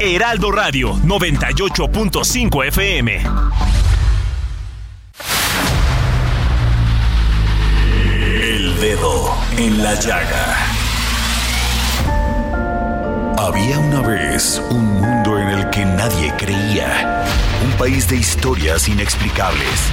[0.00, 3.22] Heraldo Radio 98.5 FM.
[8.42, 10.56] El dedo en la llaga.
[13.38, 17.24] Había una vez un mundo en el que nadie creía.
[17.64, 19.92] Un país de historias inexplicables.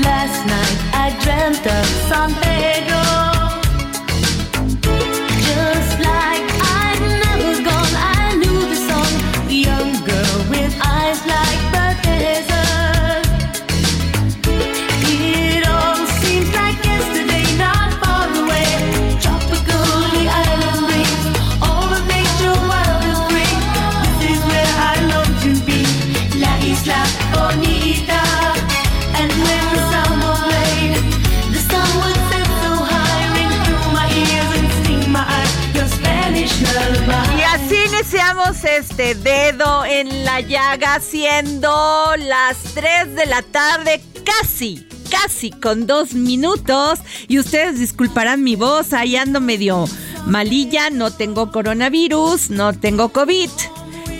[0.00, 3.31] Last night I dreamt of San Pedro.
[40.32, 41.68] La llaga, siendo
[42.16, 47.00] las 3 de la tarde, casi, casi con dos minutos.
[47.28, 49.84] Y ustedes disculparán mi voz, ahí ando medio
[50.24, 53.50] malilla, no tengo coronavirus, no tengo COVID.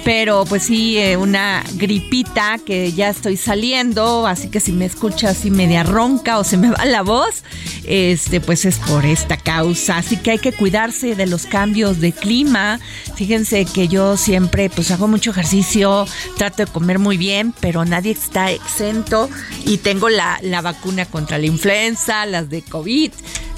[0.04, 5.30] Pero pues sí, eh, una gripita que ya estoy saliendo, así que si me escucha
[5.30, 7.44] así media ronca o se me va la voz,
[7.84, 9.98] este pues es por esta causa.
[9.98, 12.80] Así que hay que cuidarse de los cambios de clima.
[13.14, 18.10] Fíjense que yo siempre pues hago mucho ejercicio, trato de comer muy bien, pero nadie
[18.10, 19.30] está exento
[19.64, 23.12] y tengo la, la vacuna contra la influenza, las de COVID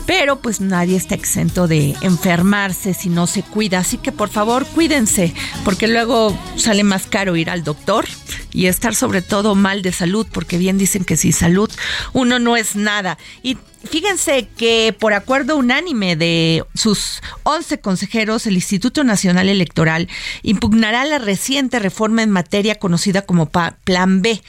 [0.07, 3.79] pero pues nadie está exento de enfermarse si no se cuida.
[3.79, 5.35] Así que por favor cuídense,
[5.65, 8.07] porque luego sale más caro ir al doctor
[8.53, 11.71] y estar sobre todo mal de salud, porque bien dicen que sin salud
[12.13, 13.19] uno no es nada.
[13.43, 20.09] Y Fíjense que por acuerdo unánime de sus 11 consejeros, el Instituto Nacional Electoral
[20.43, 24.43] impugnará la reciente reforma en materia conocida como Plan B.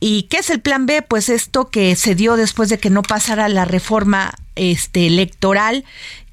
[0.00, 1.02] ¿Y qué es el Plan B?
[1.02, 5.84] Pues esto que se dio después de que no pasara la reforma este, electoral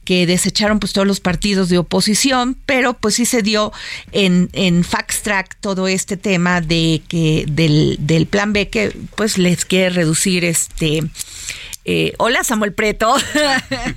[0.03, 3.71] que desecharon pues todos los partidos de oposición, pero pues sí se dio
[4.11, 9.37] en, en Fact Track todo este tema de que del, del plan B que pues
[9.37, 11.03] les quiere reducir este
[11.85, 13.15] eh, hola Samuel Preto.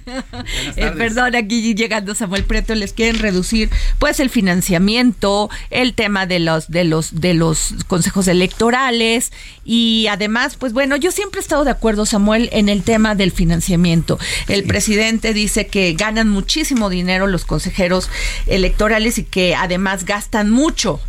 [0.77, 6.41] Eh, perdón, aquí llegando Samuel Preto, les quieren reducir pues el financiamiento, el tema de
[6.41, 9.33] los, de los, de los consejos electorales
[9.65, 13.31] y además, pues bueno, yo siempre he estado de acuerdo, Samuel, en el tema del
[13.31, 14.19] financiamiento.
[14.49, 18.11] El presidente dice que ganan muchísimo dinero los consejeros
[18.47, 21.01] electorales y que además gastan mucho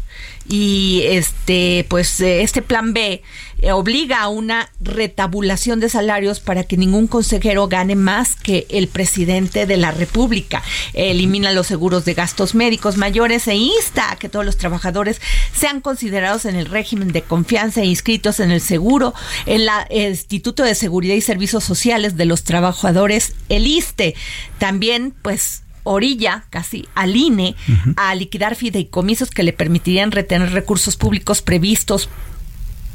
[0.47, 3.23] y este pues eh, este plan B
[3.59, 8.87] eh, obliga a una retabulación de salarios para que ningún consejero gane más que el
[8.87, 10.61] presidente de la República.
[10.93, 15.19] Elimina los seguros de gastos médicos mayores e insta a que todos los trabajadores
[15.53, 19.13] sean considerados en el régimen de confianza e inscritos en el seguro
[19.45, 24.15] en la el Instituto de Seguridad y Servicios Sociales de los Trabajadores, el ISTE.
[24.59, 27.55] También pues orilla casi al INE
[27.95, 32.09] a liquidar fideicomisos que le permitirían retener recursos públicos previstos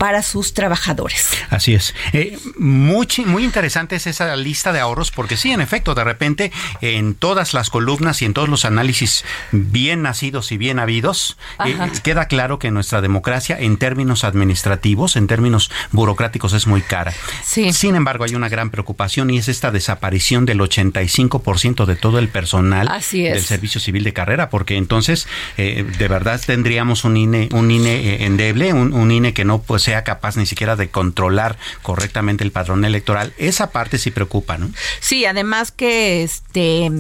[0.01, 1.29] para sus trabajadores.
[1.51, 1.95] Así es.
[2.15, 6.53] Eh, muy, muy interesante es esa lista de ahorros porque sí, en efecto, de repente
[6.81, 11.37] en todas las columnas y en todos los análisis bien nacidos y bien habidos,
[11.67, 17.13] eh, queda claro que nuestra democracia en términos administrativos, en términos burocráticos es muy cara.
[17.45, 17.75] Sí.
[17.75, 22.31] Sin embargo, hay una gran preocupación y es esta desaparición del 85% de todo el
[22.31, 27.51] personal Así del Servicio Civil de Carrera, porque entonces eh, de verdad tendríamos un INE,
[27.53, 30.89] un INE eh, endeble, un, un INE que no pues, sea capaz ni siquiera de
[30.89, 33.33] controlar correctamente el padrón electoral.
[33.39, 34.71] Esa parte sí preocupa, ¿no?
[35.01, 36.93] Sí, además que este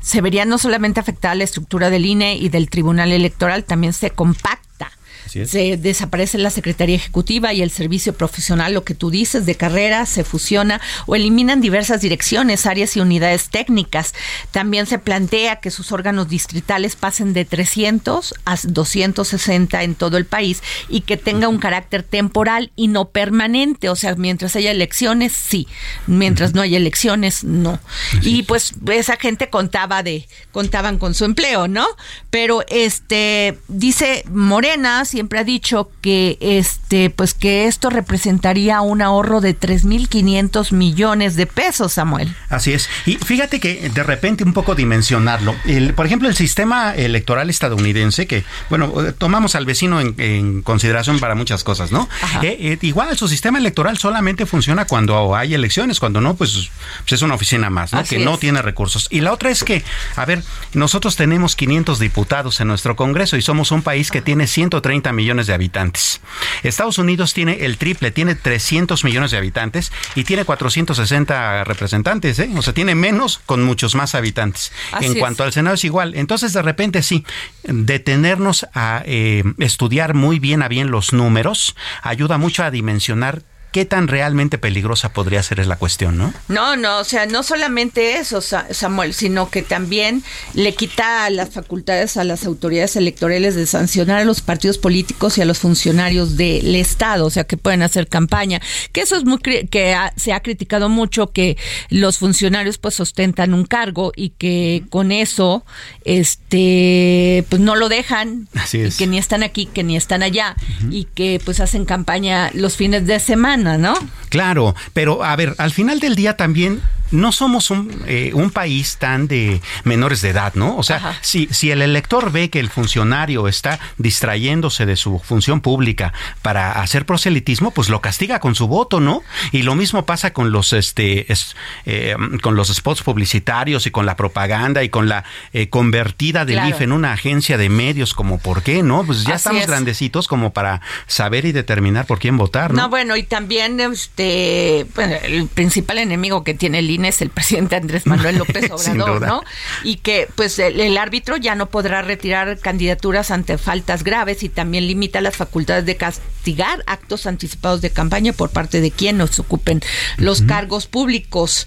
[0.00, 4.10] se vería no solamente afectada la estructura del INE y del Tribunal Electoral, también se
[4.10, 4.92] compacta.
[5.26, 10.06] Se desaparece la Secretaría Ejecutiva y el Servicio Profesional, lo que tú dices, de carrera,
[10.06, 14.14] se fusiona o eliminan diversas direcciones, áreas y unidades técnicas.
[14.50, 20.26] También se plantea que sus órganos distritales pasen de 300 a 260 en todo el
[20.26, 23.88] país y que tenga un carácter temporal y no permanente.
[23.88, 25.68] O sea, mientras haya elecciones, sí.
[26.06, 27.78] Mientras no haya elecciones, no.
[28.22, 31.86] Y pues esa gente contaba de, contaban con su empleo, ¿no?
[32.30, 39.40] Pero este, dice Morena, siempre ha dicho que este, pues que esto representaría un ahorro
[39.40, 42.34] de 3.500 millones de pesos, Samuel.
[42.48, 42.88] Así es.
[43.06, 45.54] Y fíjate que de repente un poco dimensionarlo.
[45.66, 51.18] El, por ejemplo, el sistema electoral estadounidense, que, bueno, tomamos al vecino en, en consideración
[51.18, 52.08] para muchas cosas, ¿no?
[52.22, 52.40] Ajá.
[52.42, 56.70] Eh, eh, igual su sistema electoral solamente funciona cuando hay elecciones, cuando no, pues,
[57.00, 57.98] pues es una oficina más, ¿no?
[57.98, 59.08] Así que no tiene recursos.
[59.10, 59.84] Y la otra es que,
[60.16, 60.42] a ver,
[60.72, 65.46] nosotros tenemos 500 diputados en nuestro Congreso y somos un país que tiene 130 millones
[65.46, 66.20] de habitantes.
[66.62, 72.50] Estados Unidos tiene el triple, tiene 300 millones de habitantes y tiene 460 representantes, ¿eh?
[72.56, 74.72] O sea, tiene menos con muchos más habitantes.
[74.92, 75.18] Así en es.
[75.18, 76.14] cuanto al Senado es igual.
[76.14, 77.24] Entonces, de repente, sí,
[77.64, 83.84] detenernos a eh, estudiar muy bien a bien los números ayuda mucho a dimensionar qué
[83.84, 86.32] tan realmente peligrosa podría ser es la cuestión, ¿no?
[86.48, 90.22] No, no, o sea, no solamente eso, Sa- Samuel, sino que también
[90.54, 95.42] le quita las facultades a las autoridades electorales de sancionar a los partidos políticos y
[95.42, 98.60] a los funcionarios del Estado, o sea, que pueden hacer campaña.
[98.92, 101.56] Que eso es muy, que ha- se ha criticado mucho que
[101.90, 105.64] los funcionarios pues ostentan un cargo y que con eso,
[106.04, 108.48] este, pues no lo dejan.
[108.54, 108.96] Así y es.
[108.96, 110.56] que ni están aquí, que ni están allá
[110.90, 113.94] y que pues hacen campaña los fines de semana, ¿no?
[114.28, 116.80] Claro, pero a ver, al final del día también
[117.10, 120.76] no somos un, eh, un país tan de menores de edad, ¿no?
[120.76, 121.18] O sea, Ajá.
[121.22, 126.12] si, si el elector ve que el funcionario está distrayéndose de su función pública
[126.42, 129.22] para hacer proselitismo, pues lo castiga con su voto, ¿no?
[129.52, 134.06] Y lo mismo pasa con los este es- eh, con los spots publicitarios y con
[134.06, 136.70] la propaganda y con la eh, convertida del Claro.
[136.70, 139.04] IFE en una agencia de medios, como por qué, ¿no?
[139.04, 139.66] Pues ya Así estamos es.
[139.68, 142.82] grandecitos como para saber y determinar por quién votar, ¿no?
[142.82, 147.30] No, bueno, y también este, bueno, el principal enemigo que tiene el INE es el
[147.30, 149.22] presidente Andrés Manuel López Obrador.
[149.22, 149.42] ¿no?
[149.84, 154.48] Y que pues el, el árbitro ya no podrá retirar candidaturas ante faltas graves y
[154.48, 159.80] también limita las facultades de castigar actos anticipados de campaña por parte de quienes ocupen
[160.16, 161.66] los cargos públicos.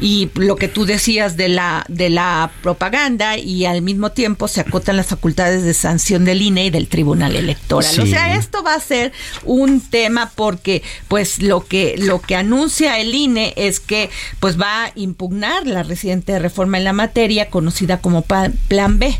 [0.00, 4.60] Y lo que tú decías de la de la propaganda y al mismo tiempo se
[4.60, 8.00] acotan las facultades de sanción del INE y del Tribunal Electoral.
[8.00, 9.12] O sea, esto va a ser
[9.44, 14.10] un tema porque pues lo que lo que anuncia el INE es que
[14.40, 19.16] pues va a impugnar la reciente reforma en la materia conocida como Plan B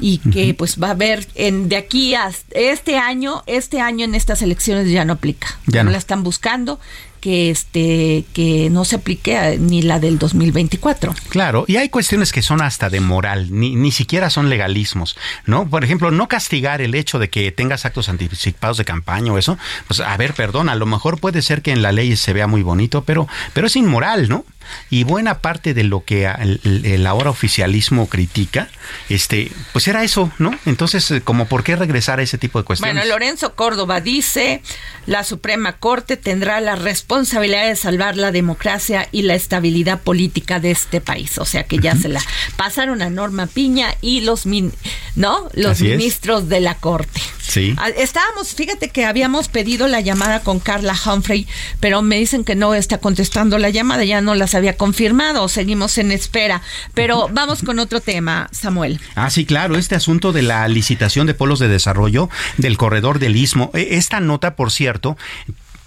[0.00, 4.14] y que pues va a haber en de aquí a este año, este año en
[4.14, 5.58] estas elecciones ya no aplica.
[5.66, 5.90] Ya no.
[5.90, 6.78] la están buscando
[7.20, 11.14] que este que no se aplique a- ni la del 2024.
[11.28, 15.16] Claro, y hay cuestiones que son hasta de moral, ni, ni siquiera son legalismos,
[15.46, 15.68] ¿no?
[15.68, 19.58] Por ejemplo, no castigar el hecho de que tengas actos anticipados de campaña o eso,
[19.86, 22.46] pues a ver, perdón, a lo mejor puede ser que en la ley se vea
[22.46, 24.44] muy bonito, pero, pero es inmoral, ¿no?
[24.90, 28.68] Y buena parte de lo que el, el ahora oficialismo critica,
[29.08, 30.56] este, pues era eso, ¿no?
[30.66, 32.94] Entonces, eh, como por qué regresar a ese tipo de cuestiones.
[32.94, 34.62] Bueno, Lorenzo Córdoba dice,
[35.06, 40.70] la Suprema Corte tendrá la responsabilidad de salvar la democracia y la estabilidad política de
[40.70, 41.38] este país.
[41.38, 42.22] O sea que ya se la
[42.56, 44.72] pasaron a Norma Piña y los min-
[45.14, 45.96] no, los Así es.
[45.98, 47.20] ministros de la Corte.
[47.46, 47.74] Sí.
[47.78, 51.46] Ah, Estábamos, fíjate que habíamos pedido la llamada con Carla Humphrey,
[51.80, 55.96] pero me dicen que no está contestando la llamada, ya no las había confirmado, seguimos
[55.98, 56.62] en espera.
[56.94, 59.00] Pero vamos con otro tema, Samuel.
[59.14, 63.36] Ah, sí, claro, este asunto de la licitación de polos de desarrollo del corredor del
[63.36, 63.70] Istmo.
[63.74, 65.16] E- Esta nota, por cierto,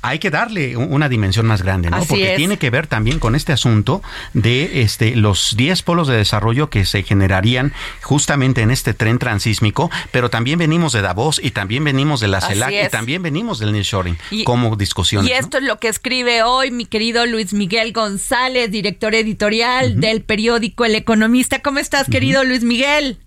[0.01, 1.98] hay que darle una dimensión más grande, ¿no?
[1.98, 2.38] Así Porque es.
[2.38, 4.01] tiene que ver también con este asunto
[4.34, 9.89] de este los 10 polos de desarrollo que se generarían justamente en este tren transísmico,
[10.12, 13.74] pero también venimos de Davos y también venimos de la CELAC y también venimos del
[13.74, 15.29] nearshoring como discusiones.
[15.29, 15.39] Y ¿no?
[15.39, 20.86] esto es lo que escribe hoy mi querido Luis Miguel González, director editorial del periódico
[20.86, 21.62] El Economista.
[21.62, 23.20] ¿Cómo estás, querido Luis Miguel?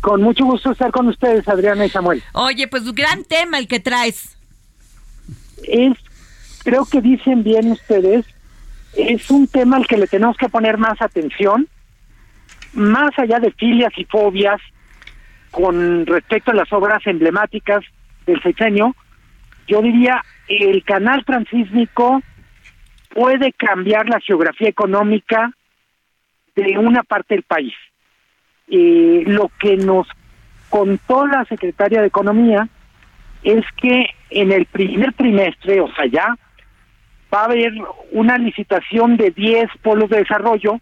[0.00, 2.22] Con mucho gusto estar con ustedes, Adriana y Samuel.
[2.32, 4.37] Oye, pues gran tema el que traes.
[5.64, 5.94] Es,
[6.64, 8.26] creo que dicen bien ustedes,
[8.96, 11.68] es un tema al que le tenemos que poner más atención,
[12.72, 14.60] más allá de filias y fobias
[15.50, 17.84] con respecto a las obras emblemáticas
[18.26, 18.94] del sexenio.
[19.66, 22.22] Yo diría, el canal transísmico
[23.14, 25.52] puede cambiar la geografía económica
[26.54, 27.74] de una parte del país.
[28.68, 30.06] Eh, lo que nos
[30.68, 32.68] contó la secretaria de Economía
[33.42, 36.36] es que en el primer trimestre, o sea, ya
[37.32, 37.72] va a haber
[38.12, 40.80] una licitación de 10 polos de desarrollo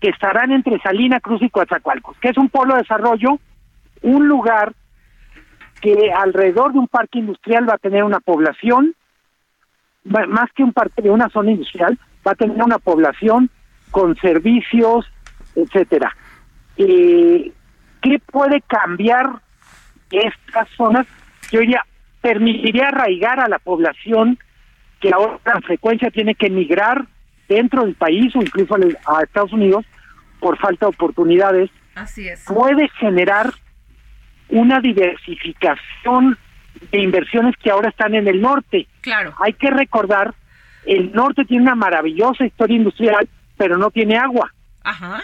[0.00, 3.38] que estarán entre Salina Cruz y Coatzacoalcos, que es un polo de desarrollo,
[4.02, 4.72] un lugar
[5.80, 8.94] que alrededor de un parque industrial va a tener una población,
[10.04, 13.50] más que un parque de una zona industrial, va a tener una población
[13.90, 15.06] con servicios,
[15.54, 16.16] etcétera.
[16.76, 17.52] Eh,
[18.00, 19.40] ¿Qué puede cambiar
[20.10, 21.06] estas zonas?
[21.50, 21.84] Yo diría,
[22.20, 24.38] permitiría arraigar a la población
[25.00, 27.06] que ahora con frecuencia tiene que emigrar
[27.48, 28.76] dentro del país o incluso
[29.06, 29.84] a Estados Unidos
[30.40, 32.44] por falta de oportunidades, Así es.
[32.44, 33.52] puede generar
[34.48, 36.38] una diversificación
[36.92, 38.86] de inversiones que ahora están en el norte.
[39.00, 39.34] Claro.
[39.40, 40.34] Hay que recordar,
[40.86, 44.52] el norte tiene una maravillosa historia industrial, pero no tiene agua.
[44.84, 45.22] Ajá.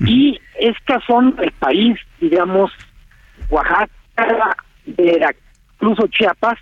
[0.00, 2.70] Y estas son el país, digamos,
[3.48, 3.88] Oaxaca,
[4.86, 6.58] Veracruz o Chiapas,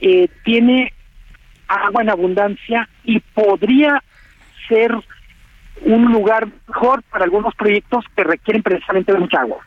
[0.00, 0.92] eh, tiene
[1.66, 4.02] agua en abundancia y podría
[4.68, 4.92] ser
[5.82, 9.58] un lugar mejor para algunos proyectos que requieren precisamente de mucha agua.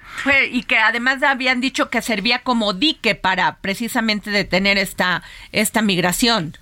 [0.52, 6.58] Y que además habían dicho que servía como dique para precisamente detener esta, esta migración.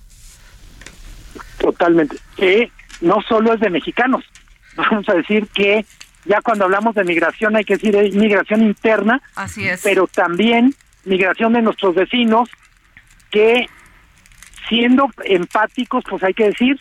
[1.58, 2.16] Totalmente.
[2.36, 2.70] Que
[3.00, 4.24] no solo es de mexicanos.
[4.76, 5.84] Vamos a decir que
[6.24, 9.80] ya cuando hablamos de migración hay que decir es migración interna, Así es.
[9.82, 10.74] pero también
[11.04, 12.50] migración de nuestros vecinos
[13.30, 13.66] que
[14.68, 16.80] siendo empáticos, pues hay que decir,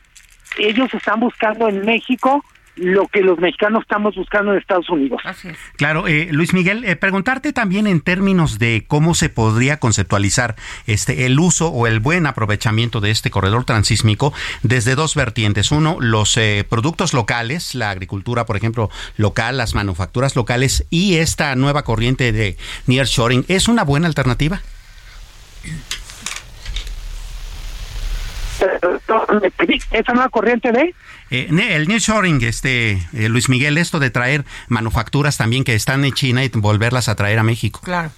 [0.58, 2.44] ellos están buscando en México
[2.80, 5.22] lo que los mexicanos estamos buscando en Estados Unidos.
[5.26, 5.58] Así es.
[5.76, 10.56] Claro, eh, Luis Miguel, eh, preguntarte también en términos de cómo se podría conceptualizar
[10.88, 14.34] este el uso o el buen aprovechamiento de este corredor transísmico
[14.64, 15.72] desde dos vertientes.
[15.72, 21.56] Uno, los eh, productos locales, la agricultura, por ejemplo, local, las manufacturas locales y esta
[21.56, 22.58] nueva corriente de
[22.88, 23.46] nearshoring.
[23.48, 24.62] ¿Es una buena alternativa?
[29.92, 30.94] Esa nueva corriente de
[31.32, 36.04] Eh, ne- el nearshoring, este, eh, Luis Miguel, esto de traer manufacturas también que están
[36.06, 37.80] en China y volverlas a traer a México.
[37.84, 38.12] Claro.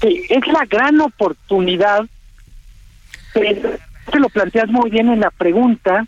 [0.00, 2.04] Sí, es la gran oportunidad,
[3.34, 3.70] pero
[4.10, 6.04] te lo planteas muy bien en la pregunta,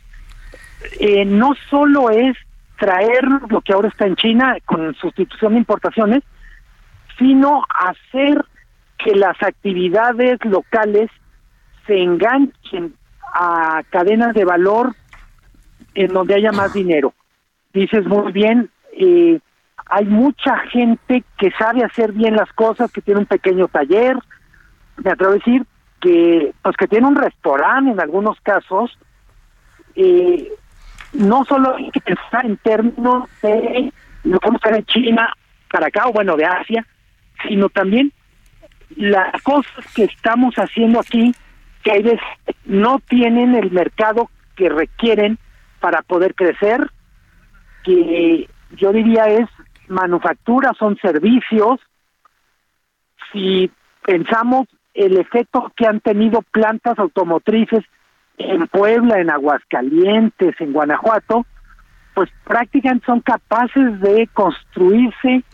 [1.00, 2.36] eh, no solo es
[2.78, 6.22] traer lo que ahora está en China con sustitución de importaciones,
[7.18, 8.44] sino hacer
[8.98, 11.10] que las actividades locales
[11.88, 12.94] se enganchen
[13.34, 14.94] a cadenas de valor
[15.94, 17.12] en donde haya más dinero.
[17.72, 19.40] Dices muy bien, eh,
[19.86, 24.16] hay mucha gente que sabe hacer bien las cosas, que tiene un pequeño taller,
[24.98, 25.64] me atrevo a decir
[26.00, 28.96] que pues que tiene un restaurante en algunos casos,
[29.96, 30.52] eh,
[31.14, 33.92] no solo hay que pensar en términos de
[34.24, 35.32] lo que en China
[35.70, 36.86] para acá o bueno de Asia,
[37.48, 38.12] sino también
[38.96, 41.34] las cosas que estamos haciendo aquí
[41.82, 42.18] que hay
[42.64, 45.38] no tienen el mercado que requieren
[45.80, 46.90] para poder crecer,
[47.84, 49.48] que yo diría es
[49.88, 51.80] manufactura, son servicios.
[53.32, 53.70] Si
[54.04, 57.84] pensamos el efecto que han tenido plantas automotrices
[58.38, 61.46] en Puebla, en Aguascalientes, en Guanajuato,
[62.14, 65.44] pues prácticamente son capaces de construirse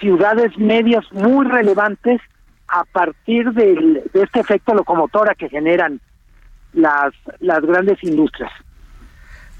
[0.00, 2.20] ciudades medias muy relevantes
[2.68, 6.00] a partir del- de este efecto locomotora que generan
[6.72, 8.52] las, las grandes industrias.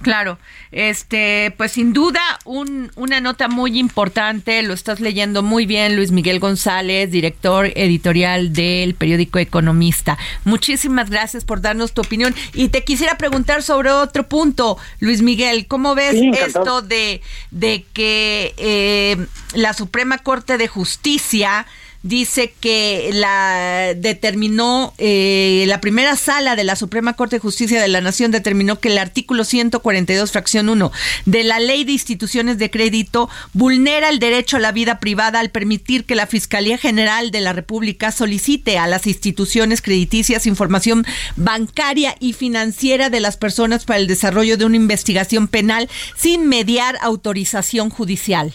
[0.01, 0.39] Claro,
[0.71, 6.13] este, pues sin duda un, una nota muy importante, lo estás leyendo muy bien, Luis
[6.13, 10.17] Miguel González, director editorial del periódico Economista.
[10.45, 15.67] Muchísimas gracias por darnos tu opinión y te quisiera preguntar sobre otro punto, Luis Miguel,
[15.67, 19.17] ¿cómo ves Sí, esto de, de que eh,
[19.55, 21.67] la Suprema Corte de Justicia
[22.03, 27.89] dice que la determinó eh, la primera sala de la Suprema Corte de Justicia de
[27.89, 30.93] la Nación determinó que el artículo 142 fracción 1
[31.27, 35.51] de la Ley de Instituciones de Crédito vulnera el derecho a la vida privada al
[35.51, 42.17] permitir que la Fiscalía General de la República solicite a las instituciones crediticias información bancaria
[42.21, 47.91] y financiera de las personas para el desarrollo de una investigación penal sin mediar autorización
[47.91, 48.55] judicial.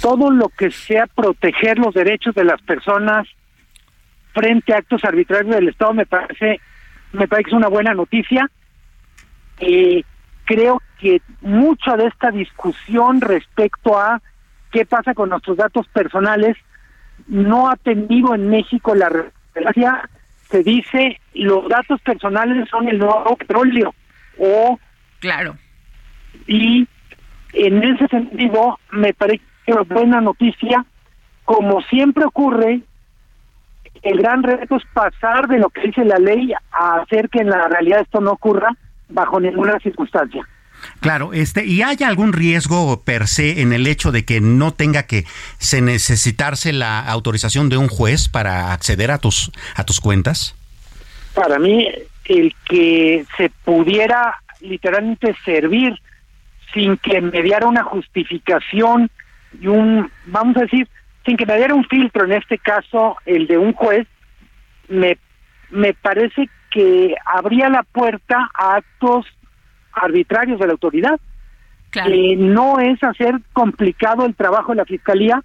[0.00, 3.26] Todo lo que sea proteger los derechos de las personas
[4.32, 6.60] frente a actos arbitrarios del Estado me parece
[7.12, 8.50] me parece que es una buena noticia.
[9.60, 10.02] Eh,
[10.44, 14.20] creo que mucha de esta discusión respecto a
[14.70, 16.56] qué pasa con nuestros datos personales
[17.26, 19.08] no ha tenido en México la
[19.54, 20.08] relevancia.
[20.50, 23.94] Se dice los datos personales son el nuevo petróleo
[24.38, 24.78] o
[25.20, 25.56] Claro.
[26.46, 26.86] Y
[27.52, 30.84] en ese sentido, me parece es buena noticia,
[31.44, 32.80] como siempre ocurre,
[34.02, 37.50] el gran reto es pasar de lo que dice la ley a hacer que en
[37.50, 38.76] la realidad esto no ocurra
[39.08, 40.46] bajo ninguna circunstancia.
[41.00, 45.04] Claro, este, ¿y hay algún riesgo per se en el hecho de que no tenga
[45.04, 45.24] que
[45.58, 50.54] se necesitarse la autorización de un juez para acceder a tus a tus cuentas?
[51.34, 51.88] Para mí,
[52.26, 56.00] el que se pudiera literalmente servir
[56.72, 59.10] sin que me diera una justificación
[59.60, 60.88] y un, vamos a decir,
[61.24, 64.06] sin que me diera un filtro, en este caso el de un juez,
[64.88, 65.18] me,
[65.70, 69.26] me parece que abría la puerta a actos
[69.92, 71.18] arbitrarios de la autoridad.
[71.90, 72.10] Claro.
[72.10, 75.42] que no es hacer complicado el trabajo de la fiscalía,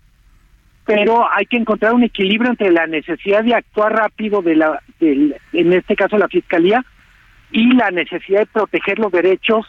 [0.85, 5.37] pero hay que encontrar un equilibrio entre la necesidad de actuar rápido de la, del,
[5.53, 6.83] en este caso la fiscalía,
[7.51, 9.65] y la necesidad de proteger los derechos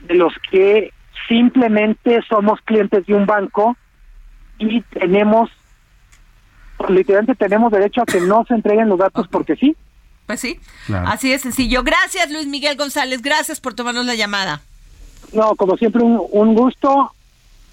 [0.00, 0.92] de los que
[1.26, 3.76] simplemente somos clientes de un banco
[4.58, 5.50] y tenemos,
[6.88, 9.76] literalmente tenemos derecho a que no se entreguen los datos porque sí.
[10.26, 11.08] Pues sí, Claro.
[11.08, 11.82] así de sencillo.
[11.82, 13.22] Gracias, Luis Miguel González.
[13.22, 14.60] Gracias por tomarnos la llamada.
[15.32, 17.12] No, como siempre, un, un gusto.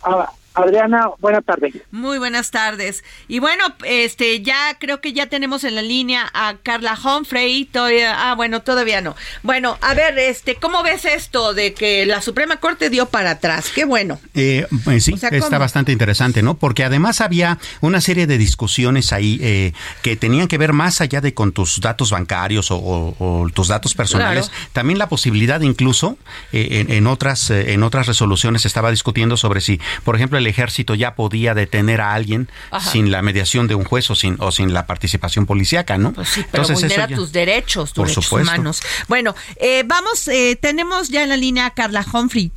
[0.04, 1.74] Ah, Adriana, buena tarde.
[1.92, 3.04] Muy buenas tardes.
[3.28, 7.66] Y bueno, este ya creo que ya tenemos en la línea a Carla Humphrey.
[7.66, 9.16] Todavía, ah, bueno, todavía no.
[9.44, 13.70] Bueno, a ver, este, ¿cómo ves esto de que la Suprema Corte dio para atrás?
[13.74, 14.20] Qué bueno.
[14.34, 16.56] Eh, pues sí, O sea, está bastante interesante, ¿no?
[16.58, 21.20] Porque además había una serie de discusiones ahí eh, que tenían que ver más allá
[21.22, 24.70] de con tus datos bancarios o, o- o tus datos personales, Claro.
[24.74, 26.18] también la posibilidad incluso
[26.54, 30.38] eh, en, en otras eh, en otras resoluciones se estaba discutiendo sobre si, por ejemplo,
[30.38, 32.92] el ejército ya podía detener a alguien Ajá.
[32.92, 36.14] sin la mediación de un juez o sin o sin la participación policíaca, ¿no?
[36.14, 38.52] Pues sí, pero eso vulnera ya- tus derechos, tus Por derechos supuesto.
[38.52, 38.82] humanos.
[39.08, 42.52] Bueno, eh, vamos, eh, tenemos ya en la línea a Carla Humphrey,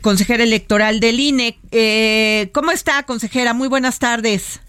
[0.00, 1.58] consejera electoral del INE.
[1.70, 3.54] Eh, ¿Cómo está, consejera?
[3.54, 4.60] Muy buenas tardes.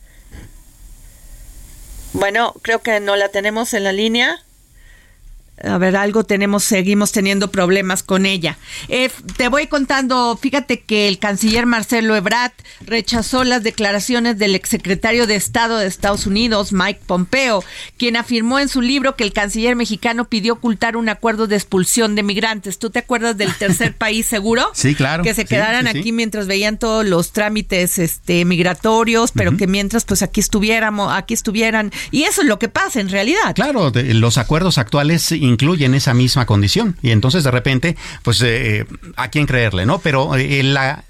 [2.14, 4.44] Bueno, creo que no la tenemos en la línea.
[5.64, 8.58] A ver, algo tenemos, seguimos teniendo problemas con ella.
[8.90, 12.52] Eh, te voy contando, fíjate que el canciller Marcelo Ebrard
[12.86, 17.64] rechazó las declaraciones del exsecretario de Estado de Estados Unidos, Mike Pompeo,
[17.98, 22.16] quien afirmó en su libro que el canciller mexicano pidió ocultar un acuerdo de expulsión
[22.16, 22.78] de migrantes.
[22.78, 24.70] ¿Tú te acuerdas del tercer país seguro?
[24.74, 25.24] Sí, claro.
[25.24, 26.00] Que se quedaran sí, sí.
[26.00, 31.34] aquí mientras veían todos los trámites este migratorios, pero que mientras pues aquí estuviéramos, aquí
[31.34, 31.92] estuvieran.
[32.12, 33.56] Y eso es lo que pasa en realidad.
[33.56, 38.86] Claro, de- los acuerdos actuales incluyen esa misma condición y entonces de repente, pues eh,
[39.16, 40.00] a quién creerle, ¿no?
[40.00, 41.04] Pero eh, la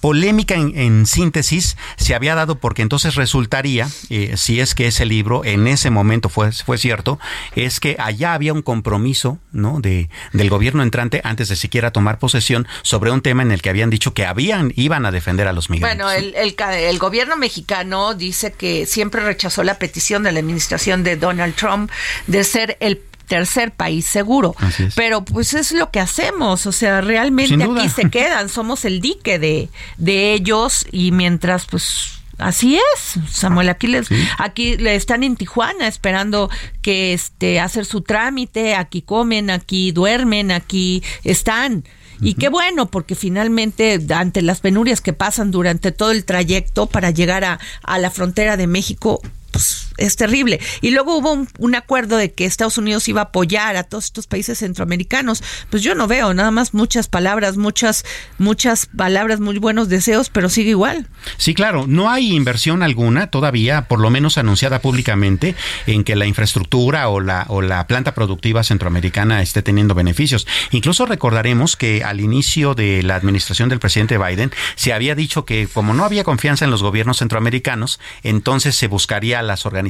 [0.00, 5.04] polémica en, en síntesis se había dado porque entonces resultaría, eh, si es que ese
[5.04, 7.18] libro en ese momento fue, fue cierto,
[7.54, 9.78] es que allá había un compromiso, ¿no?
[9.80, 13.68] De, del gobierno entrante antes de siquiera tomar posesión sobre un tema en el que
[13.68, 16.02] habían dicho que habían, iban a defender a los migrantes.
[16.02, 20.40] Bueno, el, el, ca- el gobierno mexicano dice que siempre rechazó la petición de la
[20.40, 21.90] administración de Donald Trump
[22.26, 24.56] de ser el tercer país seguro.
[24.96, 29.38] Pero pues es lo que hacemos, o sea, realmente aquí se quedan, somos el dique
[29.38, 32.16] de, de ellos y mientras pues...
[32.38, 33.68] Así es, Samuel.
[33.68, 36.48] Aquí les, aquí le están en Tijuana esperando
[36.80, 38.76] que este hacer su trámite.
[38.76, 41.84] Aquí comen, aquí duermen, aquí están.
[42.22, 47.10] Y qué bueno, porque finalmente, ante las penurias que pasan durante todo el trayecto para
[47.10, 50.58] llegar a, a la frontera de México, pues es terrible.
[50.80, 54.26] Y luego hubo un, acuerdo de que Estados Unidos iba a apoyar a todos estos
[54.26, 55.42] países centroamericanos.
[55.70, 58.04] Pues yo no veo, nada más muchas palabras, muchas,
[58.38, 61.06] muchas palabras, muy buenos deseos, pero sigue igual.
[61.36, 65.54] Sí, claro, no hay inversión alguna todavía, por lo menos anunciada públicamente,
[65.86, 70.46] en que la infraestructura o la, o la planta productiva centroamericana esté teniendo beneficios.
[70.70, 75.68] Incluso recordaremos que al inicio de la administración del presidente Biden se había dicho que
[75.72, 79.89] como no había confianza en los gobiernos centroamericanos, entonces se buscaría las organizaciones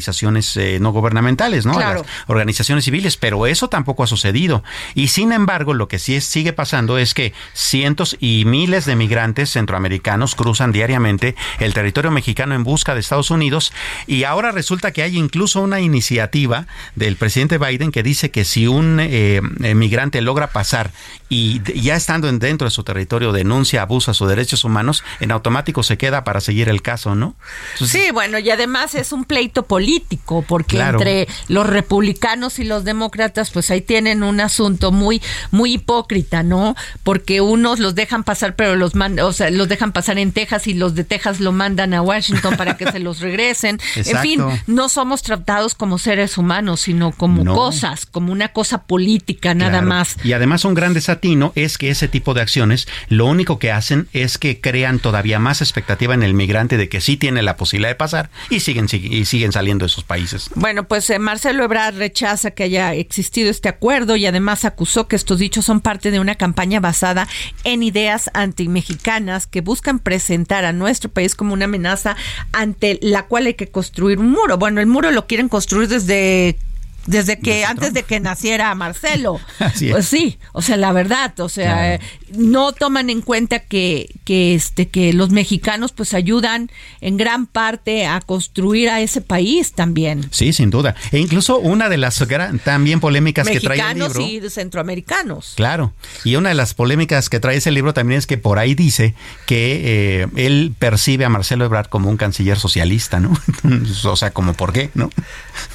[0.56, 1.72] eh, no gubernamentales, ¿no?
[1.72, 2.02] A Claro.
[2.02, 4.62] las organizaciones civiles, pero eso tampoco ha sucedido.
[4.94, 8.96] Y sin embargo, lo que sí es- sigue pasando es que cientos y miles de
[8.96, 13.72] migrantes centroamericanos cruzan diariamente el territorio mexicano en busca de Estados Unidos
[14.06, 18.66] y ahora resulta que hay incluso una iniciativa del presidente Biden que dice que si
[18.66, 19.40] un eh,
[19.74, 20.90] migrante logra pasar
[21.28, 25.30] y ya estando en- dentro de su territorio denuncia abuso a sus derechos humanos, en
[25.32, 27.34] automático se queda para seguir el caso, ¿no?
[27.74, 30.98] Entonces, Sí, bueno, y además es un pleito pleito político, porque Claro.
[30.98, 36.76] entre los republicanos y los demócratas, pues ahí tienen un asunto muy, muy hipócrita, ¿no?
[37.03, 40.66] Porque unos los dejan pasar, pero los mandan, o sea, los dejan pasar en Texas
[40.66, 43.79] y los de Texas lo mandan a Washington para que se los regresen.
[44.11, 47.55] En fin, no somos tratados como seres humanos, sino como No.
[47.55, 49.87] cosas, como una cosa política, nada Claro.
[49.87, 50.16] más.
[50.24, 54.09] Y además un gran desatino es que ese tipo de acciones lo único que hacen
[54.12, 57.90] es que crean todavía más expectativa en el migrante de que sí tiene la posibilidad
[57.90, 60.50] de pasar y siguen, sig- y siguen saliendo esos países.
[60.54, 65.16] Bueno, pues eh, Marcelo Ebrard rechaza que haya existido este acuerdo y además acusó que
[65.16, 67.28] estos dichos son parte de una campaña basada
[67.64, 72.16] en ideas antimexicanas que buscan presentar a nuestro país como una amenaza
[72.52, 74.59] ante la cual hay que construir un muro.
[74.59, 76.59] Bueno, el muro lo quieren construir desde
[77.06, 79.40] desde que antes de que naciera Marcelo.
[79.58, 79.90] Así.
[79.90, 81.94] Pues sí, o sea, la verdad, o sea, Claro.
[81.94, 82.00] eh,
[82.36, 88.06] no toman en cuenta que que este que los mexicanos pues ayudan en gran parte
[88.06, 90.28] a construir a ese país también.
[90.30, 90.94] Sí, sin duda.
[91.12, 94.32] E incluso una de las gran- también polémicas que trae el mexicanos libro.
[94.32, 95.54] y de centroamericanos.
[95.56, 95.92] Claro.
[96.24, 99.14] Y una de las polémicas que trae ese libro también es que por ahí dice
[99.46, 103.32] que eh, él percibe a Marcelo Ebrard como un canciller socialista, ¿no?
[104.04, 105.10] o sea, como por qué, ¿no?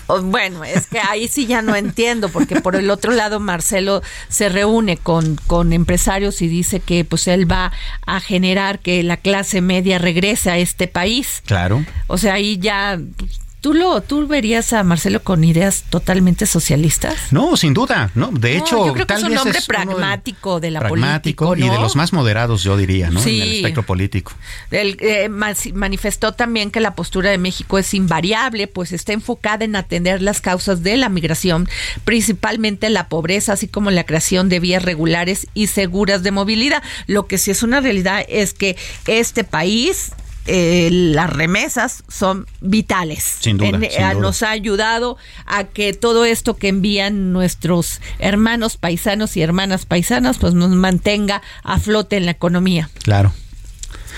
[0.07, 4.49] Bueno, es que ahí sí ya no entiendo, porque por el otro lado Marcelo se
[4.49, 7.71] reúne con, con empresarios y dice que pues él va
[8.05, 11.41] a generar que la clase media regrese a este país.
[11.45, 11.83] Claro.
[12.07, 12.99] O sea, ahí ya
[13.65, 17.15] tú lo tú verías a Marcelo con ideas totalmente socialistas.
[17.31, 18.27] No, sin duda, ¿no?
[18.27, 20.69] De No, hecho, yo creo que tal es un hombre es uno de- pragmático de
[20.69, 21.81] la pragmático política, y de ¿no?
[21.81, 23.19] los más moderados, yo diría, ¿no?
[23.19, 23.37] Sí.
[23.37, 24.33] En el espectro político.
[24.69, 29.75] Él eh, manifestó también que la postura de México es invariable, pues está enfocada en
[29.75, 31.67] atender las causas de la migración,
[32.03, 36.83] principalmente la pobreza, así como la creación de vías regulares y seguras de movilidad.
[37.07, 40.11] Lo que sí es una realidad es que este país
[40.45, 43.37] eh, las remesas son vitales.
[43.39, 44.13] Sin duda, sin eh, duda.
[44.13, 50.37] Nos ha ayudado a que todo esto que envían nuestros hermanos paisanos y hermanas paisanas,
[50.37, 52.89] pues nos mantenga a flote en la economía.
[53.03, 53.33] Claro.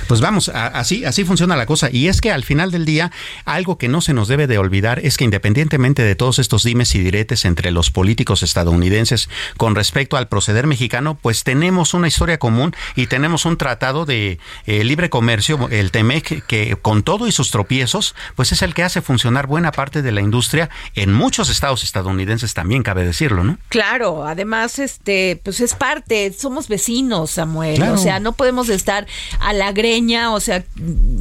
[0.07, 1.89] Pues vamos, a- así, así funciona la cosa.
[1.91, 3.11] Y es que al final del día,
[3.45, 6.93] algo que no se nos debe de olvidar es que independientemente de todos estos dimes
[6.95, 12.37] y diretes entre los políticos estadounidenses con respecto al proceder mexicano, pues tenemos una historia
[12.39, 17.31] común y tenemos un tratado de eh, libre comercio, el TEMEC, que con todo y
[17.31, 21.49] sus tropiezos, pues es el que hace funcionar buena parte de la industria en muchos
[21.49, 23.57] estados estadounidenses también, cabe decirlo, ¿no?
[23.69, 27.75] Claro, además, este, pues es parte, somos vecinos, Samuel.
[27.77, 27.93] Claro.
[27.93, 29.07] O sea, no podemos estar
[29.39, 29.71] a la
[30.33, 30.63] o sea,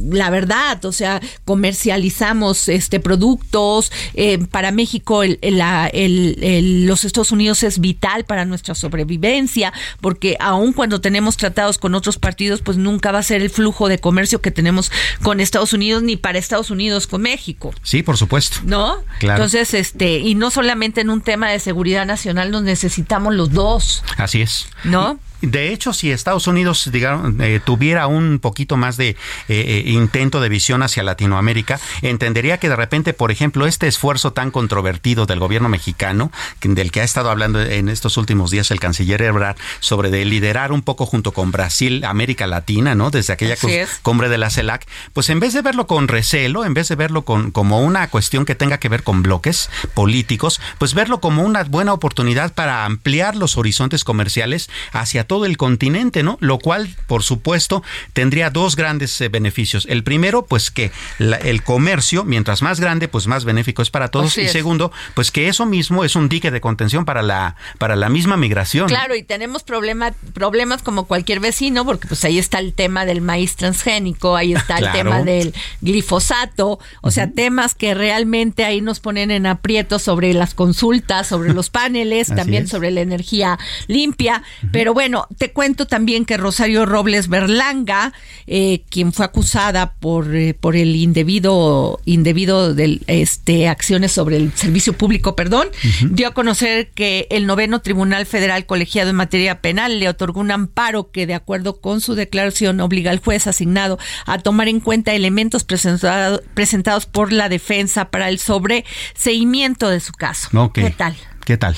[0.09, 3.91] la verdad, o sea, comercializamos este productos.
[4.13, 5.61] eh, para México, el, el-
[5.93, 11.77] el- el- los Estados Unidos es vital para nuestra sobrevivencia, porque aun cuando tenemos tratados
[11.77, 14.91] con otros partidos, pues nunca va a ser el flujo de comercio que tenemos
[15.23, 17.73] con Estados Unidos, ni para Estados Unidos con México.
[17.83, 18.57] Sí, por supuesto.
[18.63, 18.97] ¿No?
[19.19, 19.43] Claro.
[19.43, 24.03] Entonces, este, y no solamente en un tema de seguridad nacional, nos necesitamos los dos,
[24.17, 24.67] Así es.
[24.83, 25.19] ¿no?
[25.41, 29.15] De hecho, si Estados Unidos digamos, eh, tuviera un poquito más de eh,
[29.49, 34.51] eh, intento de visión hacia Latinoamérica, entendería que de repente, por ejemplo, este esfuerzo tan
[34.51, 39.21] controvertido del gobierno mexicano, del que ha estado hablando en estos últimos días el canciller
[39.21, 43.11] Ebrard, sobre de liderar un poco junto con Brasil América Latina, ¿no?
[43.11, 43.55] Desde aquella
[44.01, 47.23] cumbre de la CELAC, pues en vez de verlo con recelo, en vez de verlo
[47.23, 51.63] con, como una cuestión que tenga que ver con bloques políticos, pues verlo como una
[51.63, 56.37] buena oportunidad para ampliar los horizontes comerciales hacia todo el continente, ¿no?
[56.41, 59.85] Lo cual, por supuesto, tendría dos grandes eh, beneficios.
[59.89, 64.07] El primero, pues que la- el comercio, mientras más grande, pues más benéfico es para
[64.09, 64.27] todos.
[64.27, 64.51] Así y es.
[64.51, 68.37] segundo, pues que eso mismo es un dique de contención para la, para la misma
[68.37, 68.87] migración.
[68.87, 73.21] Claro, y tenemos problema, problemas como cualquier vecino, porque pues ahí está el tema del
[73.21, 75.53] maíz transgénico, ahí está el tema del
[76.01, 81.53] glifosato, o sea, temas que realmente ahí nos ponen en aprieto sobre las consultas, sobre
[81.53, 82.69] los paneles, también es.
[82.69, 84.43] sobre la energía limpia.
[84.71, 88.13] Pero bueno, te cuento también que Rosario Robles Berlanga,
[88.45, 94.51] eh, quien fue acusada por, eh, por el indebido, indebido del este acciones sobre el
[94.53, 95.67] servicio público, perdón,
[96.11, 100.51] dio a conocer que el noveno Tribunal Federal Colegiado en materia penal le otorgó un
[100.51, 105.13] amparo que, de acuerdo con su declaración, obliga al juez asignado a tomar en cuenta
[105.13, 110.49] elementos presentado- presentados por la defensa para el sobreseimiento de su caso.
[110.83, 111.15] ¿Qué tal?
[111.45, 111.75] ¿Qué tal?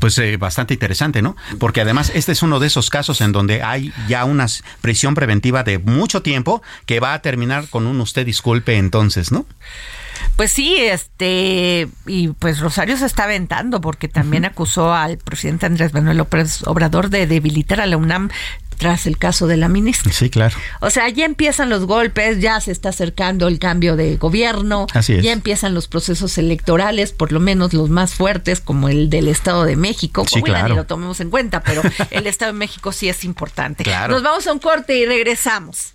[0.00, 1.36] Pues eh, bastante interesante, ¿no?
[1.58, 4.46] Porque además este es uno de esos casos en donde hay ya una
[4.80, 9.46] prisión preventiva de mucho tiempo que va a terminar con un usted disculpe entonces, ¿no?
[10.36, 15.94] Pues sí, este, y pues Rosario se está aventando porque también acusó al presidente Andrés
[15.94, 18.30] Manuel López Obrador de debilitar a la UNAM
[18.76, 20.12] tras el caso de la ministra.
[20.12, 20.56] Sí, claro.
[20.80, 25.14] O sea, ya empiezan los golpes, ya se está acercando el cambio de gobierno, Así
[25.14, 25.22] es.
[25.22, 29.64] ya empiezan los procesos electorales, por lo menos los más fuertes, como el del Estado
[29.64, 30.24] de México.
[30.26, 30.74] Sí, Coahuila claro.
[30.74, 33.84] ni lo tomemos en cuenta, pero el Estado de México sí es importante.
[33.84, 34.14] Claro.
[34.14, 35.94] Nos vamos a un corte y regresamos.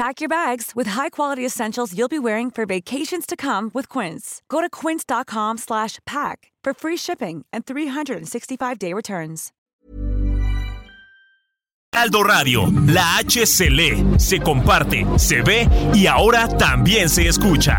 [0.00, 4.40] Pack your bags with high-quality essentials you'll be wearing for vacations to come with Quince.
[4.48, 9.52] Go to quince.com slash pack for free shipping and 365-day returns.
[11.92, 17.78] Aldo Radio, la H se lee, se comparte, se ve y ahora también se escucha.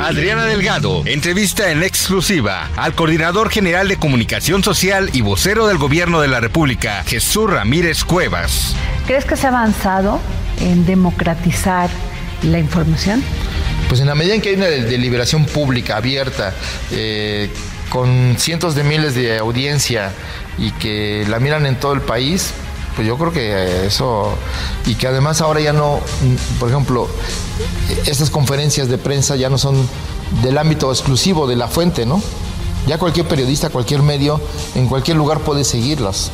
[0.00, 6.20] Adriana Delgado entrevista en exclusiva al coordinador general de comunicación social y vocero del gobierno
[6.20, 8.74] de la República, Jesús Ramírez Cuevas.
[9.06, 10.20] ¿Crees que se ha avanzado
[10.60, 11.90] en democratizar
[12.42, 13.22] la información?
[13.88, 16.54] Pues en la medida en que hay una de- deliberación pública, abierta,
[16.92, 17.50] eh,
[17.88, 20.12] con cientos de miles de audiencia
[20.58, 22.52] y que la miran en todo el país,
[22.98, 24.30] pues yo creo que eh, eso,
[24.84, 27.06] y que además ahora ya no, mm, por ejemplo,
[28.06, 29.76] estas conferencias de prensa ya no son
[30.42, 32.20] del ámbito exclusivo de la fuente, ¿no?
[32.88, 34.40] Ya cualquier periodista, cualquier medio,
[34.74, 36.32] en cualquier lugar puede seguirlas.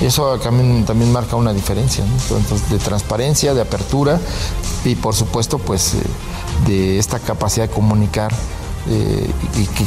[0.00, 2.36] Eso también, también marca una diferencia, ¿no?
[2.36, 4.20] Entonces, de transparencia, de apertura
[4.84, 6.02] y por supuesto pues eh,
[6.68, 8.32] de esta capacidad de comunicar
[8.88, 9.84] eh, y que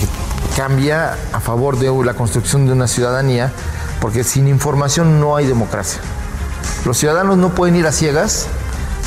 [0.57, 3.53] cambia a favor de la construcción de una ciudadanía,
[4.01, 6.01] porque sin información no hay democracia.
[6.83, 8.47] Los ciudadanos no pueden ir a ciegas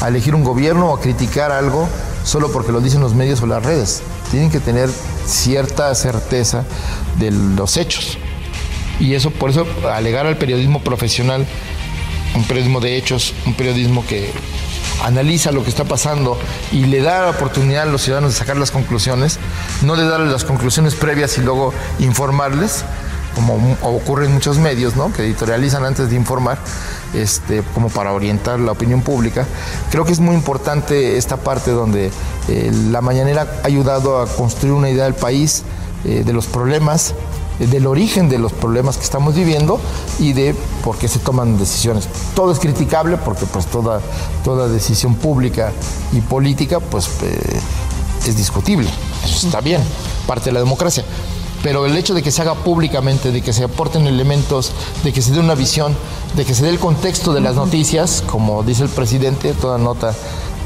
[0.00, 1.88] a elegir un gobierno o a criticar algo
[2.24, 4.00] solo porque lo dicen los medios o las redes.
[4.30, 4.88] Tienen que tener
[5.26, 6.64] cierta certeza
[7.18, 8.16] de los hechos.
[9.00, 11.44] Y eso, por eso, alegar al periodismo profesional,
[12.36, 14.30] un periodismo de hechos, un periodismo que
[15.04, 16.38] analiza lo que está pasando
[16.72, 19.38] y le da la oportunidad a los ciudadanos de sacar las conclusiones,
[19.82, 22.84] no de darles las conclusiones previas y luego informarles,
[23.34, 25.12] como ocurre en muchos medios, ¿no?
[25.12, 26.58] que editorializan antes de informar,
[27.14, 29.46] este, como para orientar la opinión pública.
[29.90, 32.10] Creo que es muy importante esta parte donde
[32.48, 35.62] eh, la mañanera ha ayudado a construir una idea del país,
[36.04, 37.14] eh, de los problemas,
[37.66, 39.78] del origen de los problemas que estamos viviendo
[40.18, 42.08] y de por qué se toman decisiones.
[42.34, 44.00] Todo es criticable porque pues toda,
[44.44, 45.72] toda decisión pública
[46.12, 47.60] y política pues eh,
[48.26, 48.88] es discutible.
[49.24, 49.82] Eso está bien,
[50.26, 51.04] parte de la democracia.
[51.62, 54.72] Pero el hecho de que se haga públicamente, de que se aporten elementos,
[55.04, 55.94] de que se dé una visión,
[56.34, 60.14] de que se dé el contexto de las noticias, como dice el presidente, toda nota,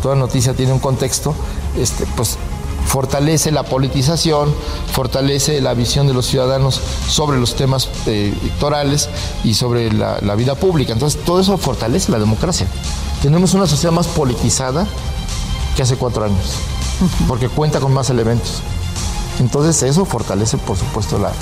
[0.03, 1.35] toda noticia tiene un contexto,
[1.77, 2.39] este, pues
[2.87, 4.55] fortalece la politización,
[4.93, 9.09] fortalece la visión de los ciudadanos sobre los temas eh, electorales
[9.43, 10.93] y sobre la, la vida pública.
[10.93, 12.67] Entonces, todo eso fortalece la democracia.
[13.23, 14.87] Tenemos una sociedad más politizada
[15.77, 16.53] que hace cuatro años,
[17.27, 18.63] porque cuenta con más elementos.
[19.41, 21.33] Entonces, eso fortalece, por supuesto, la,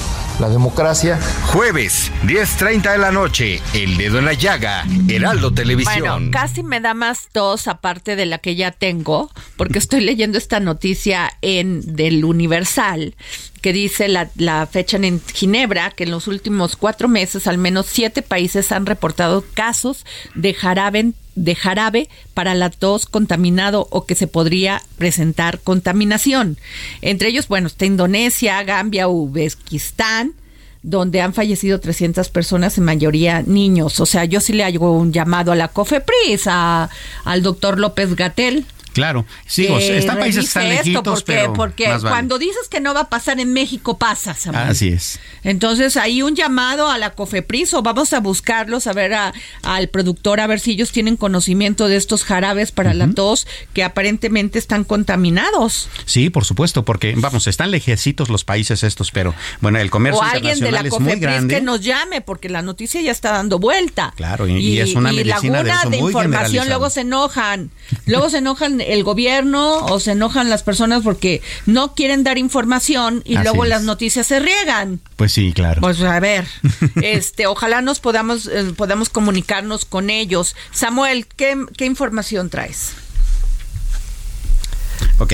[0.43, 1.21] la democracia.
[1.53, 6.01] Jueves, 10.30 de la noche, El Dedo en la Llaga, Heraldo Televisión.
[6.01, 10.39] Bueno, casi me da más tos aparte de la que ya tengo, porque estoy leyendo
[10.39, 13.15] esta noticia en del Universal
[13.63, 17.87] que dice la, la fecha en Ginebra que en los últimos cuatro meses al menos
[17.87, 24.15] siete países han reportado casos de jarabe de jarabe para la tos contaminado o que
[24.15, 26.59] se podría presentar contaminación.
[27.01, 30.35] Entre ellos, bueno, está Indonesia, Gambia, Uzbekistán,
[30.83, 34.01] donde han fallecido 300 personas, en mayoría niños.
[34.01, 36.91] O sea, yo sí le hago un llamado a la COFEPRIS, a,
[37.25, 38.67] al doctor López Gatel.
[38.93, 42.13] Claro, sí, o sea, están países están lejitos, porque, pero porque más vale.
[42.13, 44.69] cuando dices que no va a pasar en México, pasa, Samuel.
[44.69, 45.19] Así es.
[45.45, 49.89] Entonces, ahí un llamado a la COFEPRIS o vamos a buscarlos, a ver a- al
[49.89, 54.59] productor, a ver si ellos tienen conocimiento de estos jarabes para la tos que aparentemente
[54.59, 55.89] están contaminados.
[56.05, 60.23] Sí, por supuesto, porque vamos, están lejecitos los países estos, pero bueno, el comercio O
[60.25, 61.55] alguien de la es muy COFEPRIS grande.
[61.57, 64.13] que nos llame, porque la noticia ya está dando vuelta.
[64.17, 67.01] Claro, y- y es una y medicina de laguna uso de muy información, luego se
[67.03, 67.71] enojan.
[68.07, 73.23] Luego se enojan el gobierno o se enojan las personas porque no quieren dar información
[73.25, 73.71] y Así luego es.
[73.71, 75.01] las noticias se riegan.
[75.17, 75.81] Pues sí, claro.
[75.81, 76.47] Pues a ver,
[77.03, 80.57] este, ojalá nos podamos, eh, podamos comunicarnos con ellos.
[80.73, 82.93] Samuel, ¿qué, qué información traes?
[85.19, 85.33] ok.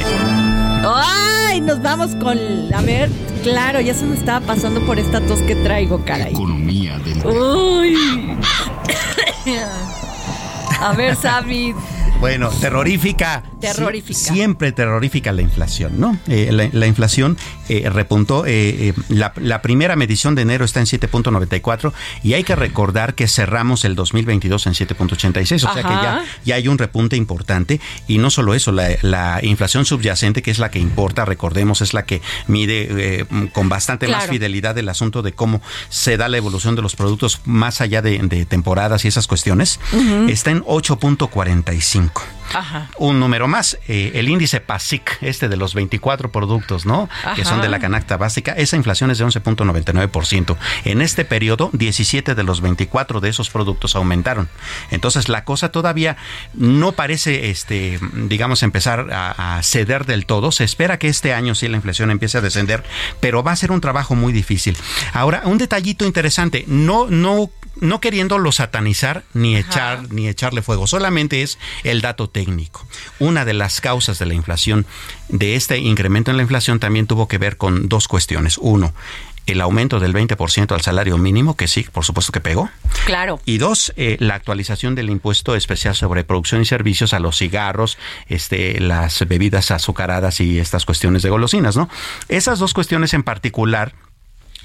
[0.85, 1.61] ¡Ay!
[1.61, 2.39] Nos vamos con.
[2.73, 3.11] A ver,
[3.43, 6.33] claro, ya se me estaba pasando por esta tos que traigo, caray.
[6.33, 7.97] Economía del ¡Uy!
[10.81, 11.75] A ver, Sammy.
[12.21, 13.45] Bueno, terrorífica.
[13.61, 14.19] Terrorífica.
[14.19, 16.19] Sie- siempre terrorífica la inflación, ¿no?
[16.27, 17.37] Eh, la, la inflación
[17.69, 18.45] eh, repuntó.
[18.45, 21.93] eh, eh, la, la primera medición de enero está en 7.94
[22.25, 25.55] y hay que recordar que cerramos el 2022 en 7.86.
[25.69, 27.81] O sea que ya, ya hay un repunte importante.
[28.09, 31.95] Y no solo eso, la, la inflación subyacente, que es la que importa, recordemos, es
[31.95, 32.89] la que mide
[33.21, 36.97] eh, con bastante más fidelidad el asunto de cómo se da la evolución de los
[36.97, 40.29] productos más allá de, de temporadas y esas cuestiones, Ujú.
[40.29, 42.38] está en 8.45 Franco.
[42.55, 42.91] Ajá.
[42.99, 47.09] un número más, eh, el índice PASIC, este de los 24 productos, ¿no?
[47.35, 50.57] Que son de la canasta básica, esa inflación es de 11.99%.
[50.85, 54.49] En este periodo, 17 de los 24 de esos productos aumentaron.
[54.91, 56.17] Entonces, la cosa todavía
[56.55, 60.53] no parece, este, digamos, empezar a, a ceder del todo.
[60.53, 62.85] Se espera que este año sí la inflación empiece a descender,
[63.21, 64.77] pero va a ser un trabajo muy difícil.
[65.13, 71.43] Ahora, un detallito interesante, no, no no queriéndolo satanizar ni echar ni echarle fuego, solamente
[71.43, 72.38] es el dato técnico.
[73.19, 74.87] Una de las causas de la inflación,
[75.29, 78.59] de este incremento en la inflación, también tuvo que ver con dos cuestiones.
[78.59, 78.93] Uno,
[79.47, 82.69] el aumento del 20% al salario mínimo, que sí, por supuesto que pegó.
[83.07, 83.41] Claro.
[83.47, 87.97] Y dos, eh, la actualización del impuesto especial sobre producción y servicios a los cigarros,
[88.29, 91.89] este, las bebidas azucaradas y estas cuestiones de golosinas, ¿no?
[92.29, 93.95] Esas dos cuestiones en particular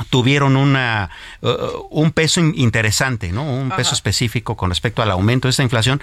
[0.10, 1.48] tuvieron una uh,
[1.92, 3.44] un peso in- interesante, ¿no?
[3.44, 6.02] Un peso específico con respecto al aumento de esta inflación.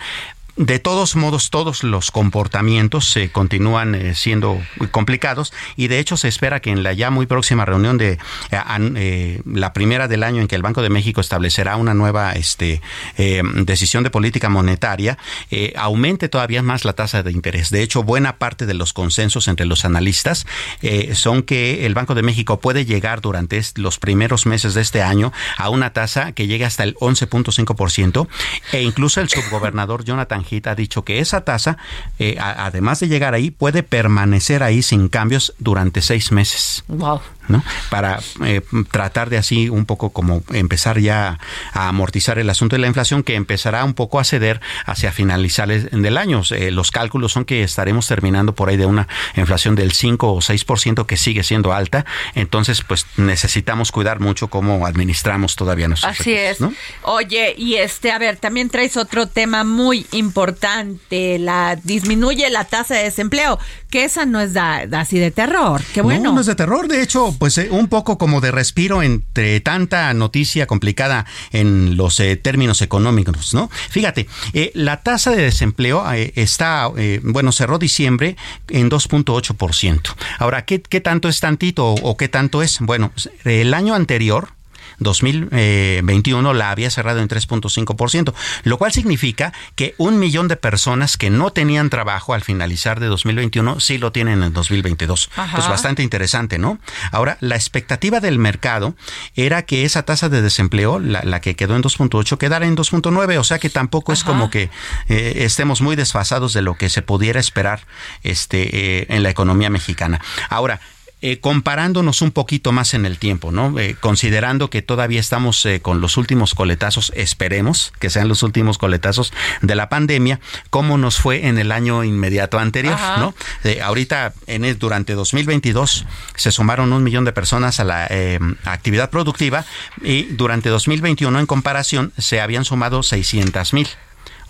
[0.61, 6.29] De todos modos, todos los comportamientos se continúan eh, siendo complicados y de hecho se
[6.29, 8.19] espera que en la ya muy próxima reunión de
[8.51, 8.59] eh,
[8.97, 12.83] eh, la primera del año en que el Banco de México establecerá una nueva este,
[13.17, 15.17] eh, decisión de política monetaria,
[15.51, 17.71] eh, aumente todavía más la tasa de interés.
[17.71, 20.47] De hecho, buena parte de los consensos entre los analistas
[20.83, 25.01] eh, son que el Banco de México puede llegar durante los primeros meses de este
[25.01, 28.29] año a una tasa que llegue hasta el 11.5%
[28.73, 31.79] e incluso el subgobernador Jonathan Ha dicho que esa tasa,
[32.19, 36.85] eh, además de llegar ahí, puede permanecer ahí sin cambios durante seis meses.
[36.89, 37.21] Wow.
[37.51, 37.63] ¿No?
[37.91, 41.39] Para eh, tratar de así un poco como empezar ya
[41.73, 45.89] a amortizar el asunto de la inflación que empezará un poco a ceder hacia finalizales
[45.91, 46.43] del año.
[46.51, 50.41] Eh, los cálculos son que estaremos terminando por ahí de una inflación del 5 o
[50.41, 52.07] 6% que sigue siendo alta.
[52.35, 56.61] Entonces, pues necesitamos cuidar mucho cómo administramos todavía nuestros Así recursos, es.
[56.61, 56.73] ¿no?
[57.03, 62.95] Oye, y este, a ver, también traes otro tema muy importante, la disminuye la tasa
[62.95, 63.59] de desempleo,
[63.91, 65.83] que esa no es da- da así de terror.
[65.95, 66.25] Qué bueno.
[66.25, 66.89] No, no es de terror.
[66.89, 72.21] De hecho, pues eh, un poco como de respiro entre tanta noticia complicada en los
[72.21, 73.71] eh, términos económicos, ¿no?
[73.89, 78.37] Fíjate, eh, la tasa de desempleo eh, está, eh, bueno, cerró diciembre
[78.69, 80.15] en 2.8%.
[80.39, 82.79] Ahora, ¿qué, ¿qué tanto es tantito o, o qué tanto es?
[82.81, 83.11] Bueno,
[83.45, 84.60] el año anterior
[85.01, 88.33] 2021 la había cerrado en 3.5%,
[88.65, 93.07] lo cual significa que un millón de personas que no tenían trabajo al finalizar de
[93.07, 95.31] 2021 sí lo tienen en 2022.
[95.37, 95.57] Ajá.
[95.57, 96.79] Pues bastante interesante, ¿no?
[97.13, 98.95] Ahora, la expectativa del mercado
[99.35, 103.39] era que esa tasa de desempleo, la, la que quedó en 2.8, quedara en 2.9,
[103.39, 104.71] o sea que tampoco es como que
[105.09, 107.81] eh, estemos muy desfasados de lo que se pudiera esperar
[108.23, 110.21] este, eh, en la economía mexicana.
[110.49, 110.81] Ahora,
[111.23, 113.79] eh, comparándonos un poquito más en el tiempo, ¿no?
[113.79, 118.79] Eh, considerando que todavía estamos eh, con los últimos coletazos, esperemos que sean los últimos
[118.79, 120.41] coletazos de la pandemia,
[120.71, 123.19] cómo nos fue en el año inmediato anterior, Ajá.
[123.19, 123.35] ¿no?
[123.65, 126.07] Eh, ahorita, en el- durante 2022,
[126.37, 129.65] se sumaron un millón de personas a la eh, actividad productiva
[130.03, 133.89] y durante 2021, en comparación, se habían sumado 600 mil.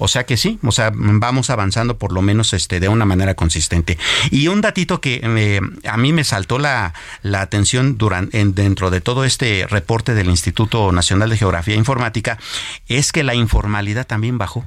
[0.01, 3.35] O sea que sí, o sea, vamos avanzando por lo menos este de una manera
[3.35, 3.99] consistente.
[4.31, 8.91] Y un datito que eh, a mí me saltó la, la atención durante, en- dentro
[8.91, 12.39] de todo este reporte del Instituto Nacional de Geografía e Informática
[12.89, 14.67] es que la informalidad también bajó.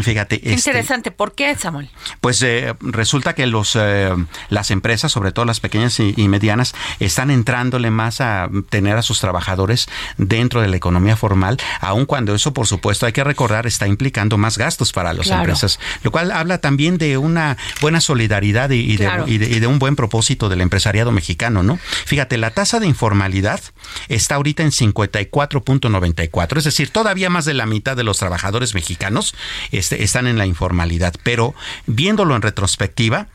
[0.00, 1.10] Fíjate, Qué este, interesante.
[1.10, 1.88] ¿Por qué, Samuel?
[2.20, 4.10] pues eh, resulta que los eh,
[4.50, 9.02] las empresas, sobre todo las pequeñas y, y medianas, están entrándole más a tener a
[9.02, 13.66] sus trabajadores dentro de la economía formal, aun cuando eso, por supuesto, hay que recordar,
[13.66, 15.42] está implicando más gastos para las Claro.
[15.42, 19.24] empresas, lo cual habla también de una buena solidaridad y, y de- Claro.
[19.26, 21.78] y de, y de un buen propósito del empresariado mexicano, ¿no?
[22.04, 23.60] Fíjate, la tasa de informalidad
[24.08, 29.34] está ahorita en 54.94, es decir, todavía más de la mitad de los trabajadores mexicanos
[29.78, 31.54] este, están en la informalidad, pero
[31.86, 33.28] viéndolo en retrospectiva,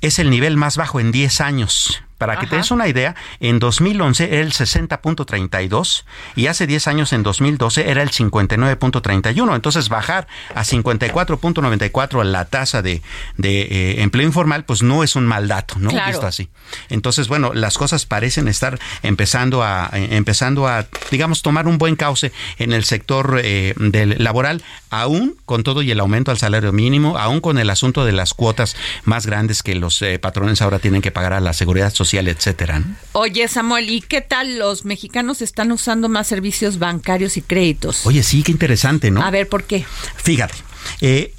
[0.00, 2.02] es el nivel más bajo en 10 años.
[2.18, 7.12] Para que te des una idea, en 2011 era el 60.32 y hace 10 años,
[7.12, 9.54] en 2012, era el 59.31.
[9.54, 13.02] Entonces, bajar a 54.94 la tasa de,
[13.36, 15.90] de eh, empleo informal, pues no es un mal dato, ¿no?
[15.90, 16.10] Claro.
[16.10, 16.48] Visto así.
[16.88, 21.96] Entonces, bueno, las cosas parecen estar empezando a, eh, empezando a, digamos, tomar un buen
[21.96, 24.62] cauce en el sector eh, del laboral,
[25.00, 28.34] aún con todo y el aumento al salario mínimo, aún con el asunto de las
[28.34, 32.28] cuotas más grandes que los eh, patrones ahora tienen que pagar a la seguridad social,
[32.28, 32.80] etcétera.
[32.80, 32.96] ¿no?
[33.12, 38.06] Oye, Samuel, ¿y qué tal los mexicanos están usando más servicios bancarios y créditos?
[38.06, 39.22] Oye, sí, qué interesante, ¿no?
[39.22, 39.84] A ver, ¿por qué?
[40.16, 40.54] Fíjate,
[41.00, 41.32] eh,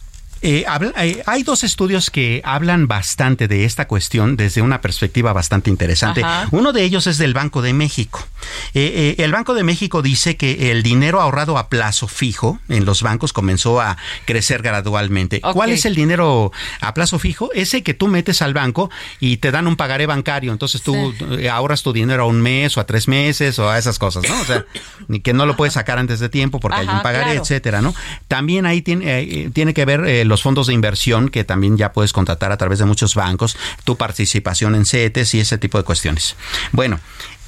[0.47, 5.33] eh, habla- eh, hay dos estudios que hablan bastante de esta cuestión desde una perspectiva
[5.33, 6.23] bastante interesante.
[6.23, 6.47] Ajá.
[6.51, 8.25] Uno de ellos es del Banco de México.
[8.73, 12.85] Eh, eh, el Banco de México dice que el dinero ahorrado a plazo fijo en
[12.85, 15.41] los bancos comenzó a crecer gradualmente.
[15.41, 17.49] ¿Cuál es el dinero a plazo fijo?
[17.53, 18.89] Ese que tú metes al banco
[19.19, 20.53] y te dan un pagaré bancario.
[20.53, 23.77] Entonces tú eh, ahorras tu dinero a un mes o a tres meses o a
[23.77, 24.39] esas cosas, ¿no?
[24.41, 24.65] O sea,
[25.23, 27.41] que no lo puedes sacar antes de tiempo porque hay un pagaré, claro.
[27.41, 27.93] etcétera, ¿no?
[28.29, 31.93] También ahí tiene, eh, tiene que ver eh, los fondos de inversión que también ya
[31.93, 35.83] puedes contratar a través de muchos bancos, tu participación en CETES y ese tipo de
[35.83, 36.35] cuestiones.
[36.71, 36.99] Bueno.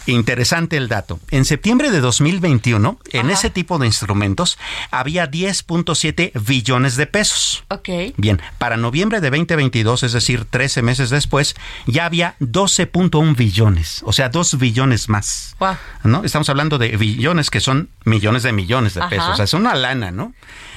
[0.07, 1.19] Interesante el dato.
[1.29, 3.33] En septiembre de 2021, en Ajá.
[3.33, 4.57] ese tipo de instrumentos,
[4.89, 7.63] había 10.7 billones de pesos.
[7.67, 7.89] Ok.
[8.17, 14.11] Bien, para noviembre de 2022, es decir, 13 meses después, ya había 12.1 billones, o
[14.11, 15.55] sea, 2 billones más.
[15.59, 15.75] Guau.
[16.03, 16.23] ¿no?
[16.23, 19.09] Estamos hablando de billones que son millones de millones de Ajá.
[19.09, 20.33] pesos, o sea, es una lana, ¿no?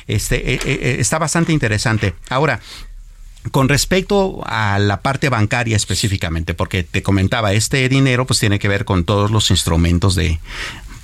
[0.07, 2.15] Este, eh, eh, está bastante interesante.
[2.29, 2.61] Ahora,
[3.51, 8.69] con respecto a la parte bancaria específicamente, porque te comentaba, este dinero pues tiene que
[8.69, 10.39] ver con todos los instrumentos de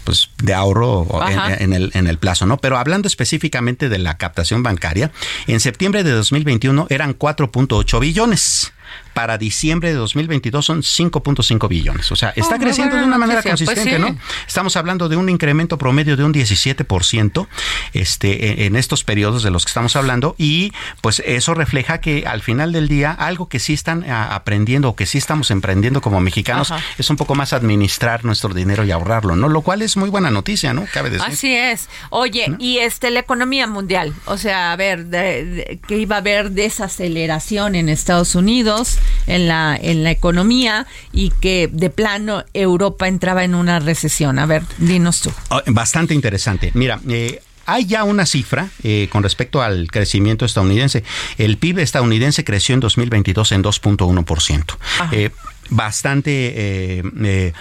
[0.05, 2.57] pues de ahorro en, en el, en el plazo, ¿no?
[2.57, 5.11] Pero hablando específicamente de la captación bancaria,
[5.47, 8.73] en septiembre de 2021 eran 4.8 billones.
[9.15, 12.11] Para diciembre de 2022 son 5.5 billones.
[12.13, 13.65] O sea, está Oh, creciendo de una manera noticia.
[13.67, 14.13] Pues consistente, sí.
[14.13, 14.19] ¿no?
[14.47, 17.49] Estamos hablando de un incremento promedio de un 17%
[17.95, 22.25] este, en- en estos periodos de los que estamos hablando y pues eso refleja que
[22.27, 26.01] al final del día algo que sí están a- aprendiendo o que sí estamos emprendiendo
[26.01, 26.83] como mexicanos Ajá.
[26.99, 29.49] es un poco más administrar nuestro dinero y ahorrarlo, ¿no?
[29.49, 30.87] Lo cual es muy buena noticia, ¿no?
[30.93, 31.27] Cabe decir.
[31.27, 31.89] Así es.
[32.11, 36.19] Oye, y este la economía mundial, o sea, a ver, de- de- que iba a
[36.19, 38.78] haber desaceleración en Estados Unidos
[39.27, 44.39] en la en la economía y que de plano Europa entraba en una recesión.
[44.39, 45.33] A ver, dinos tú.
[45.51, 46.71] Oh, Bastante interesante.
[46.75, 51.05] Mira, eh, hay ya una cifra eh, con respecto al crecimiento estadounidense.
[51.37, 54.77] El PIB estadounidense creció en 2022 en 2.1%.
[55.13, 55.31] Eh,
[55.71, 57.03] bastante...
[57.23, 57.53] eh,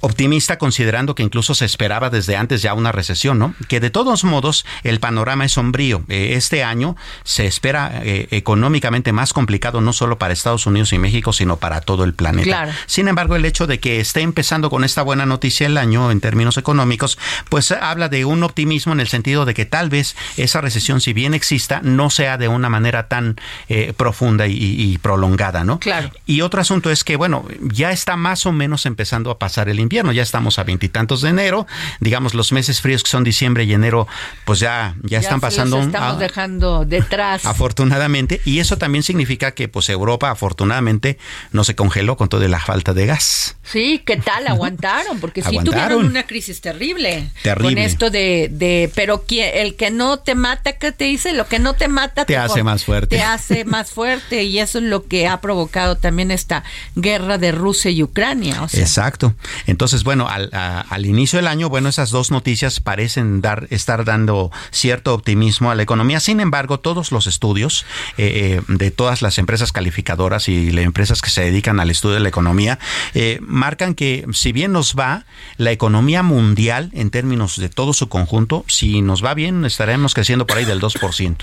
[0.00, 3.54] optimista considerando que incluso se esperaba desde antes ya una recesión, ¿no?
[3.68, 6.02] Que de todos modos el panorama es sombrío.
[6.08, 10.98] Eh, este año se espera eh, económicamente más complicado no solo para Estados Unidos y
[10.98, 12.44] México, sino para todo el planeta.
[12.44, 12.72] Claro.
[12.86, 16.20] Sin embargo, el hecho de que esté empezando con esta buena noticia el año en
[16.20, 20.60] términos económicos, pues habla de un optimismo en el sentido de que tal vez esa
[20.60, 23.36] recesión, si bien exista, no sea de una manera tan
[23.68, 25.78] eh, profunda y, y prolongada, ¿no?
[25.78, 26.10] Claro.
[26.26, 29.80] Y otro asunto es que, bueno, ya está más o menos empezando a pasar el
[29.90, 30.12] invierno.
[30.12, 31.66] Ya estamos a veintitantos de enero.
[31.98, 34.06] Digamos, los meses fríos que son diciembre y enero,
[34.44, 35.76] pues ya, ya, están se los pasando.
[35.78, 37.44] un- estamos a- dejando detrás.
[37.44, 41.18] Afortunadamente, y eso también significa que pues Europa afortunadamente
[41.50, 43.56] no se congeló con toda la falta de gas.
[43.64, 44.46] Sí, ¿qué tal?
[44.46, 45.88] Aguantaron, porque sí Aguantaron.
[45.88, 47.30] tuvieron una crisis terrible.
[47.42, 47.74] Terrible.
[47.74, 51.32] Con esto de, de pero el que no te mata, ¿qué te dice?
[51.32, 53.16] Lo que no te mata Te hace más fuerte.
[53.16, 56.62] Te hace más fuerte y eso es lo que ha provocado también esta
[56.94, 58.62] guerra de Rusia y Ucrania.
[58.62, 59.34] O sea, Exacto.
[59.66, 64.04] Entonces, bueno, al, a- al inicio del año, bueno, esas dos noticias parecen dar, estar
[64.04, 66.20] dando cierto optimismo a la economía.
[66.20, 67.86] Sin embargo, todos los estudios
[68.18, 72.14] eh, eh, de todas las empresas calificadoras y las empresas que se dedican al estudio
[72.14, 72.78] de la economía
[73.14, 75.24] eh, marcan que si bien nos va,
[75.56, 80.46] la economía mundial en términos de todo su conjunto, si nos va bien, estaremos creciendo
[80.46, 81.36] por ahí del 2%,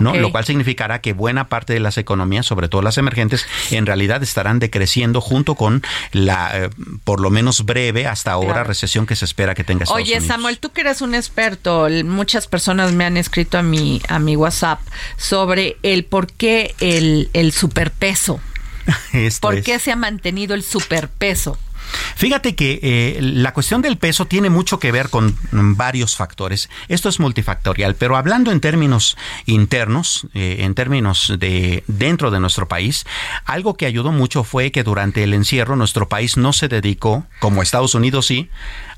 [0.00, 0.12] ¿no?
[0.20, 4.22] Lo cual significará que buena parte de las economías, sobre todo las emergentes, en realidad
[4.22, 5.82] estarán decreciendo junto con
[6.12, 6.70] la, eh,
[7.04, 7.77] por lo menos breve
[8.08, 8.64] hasta ahora, Claro.
[8.68, 10.26] recesión que se espera que tenga Estados Oye, Unidos.
[10.28, 14.36] Samuel, tú que eres un experto, muchas personas me han escrito a mi, a mi
[14.36, 14.80] WhatsApp
[15.16, 18.40] sobre el por qué el, el superpeso.
[19.12, 19.64] Esto ¿Por es.
[19.64, 21.58] qué se ha mantenido el superpeso?
[22.16, 26.68] Fíjate que eh, la cuestión del peso tiene mucho que ver con varios factores.
[26.88, 29.16] Esto es multifactorial, pero hablando en términos
[29.46, 33.04] internos, eh, en términos de dentro de nuestro país,
[33.44, 37.62] algo que ayudó mucho fue que durante el encierro nuestro país no se dedicó, como
[37.62, 38.50] Estados Unidos sí,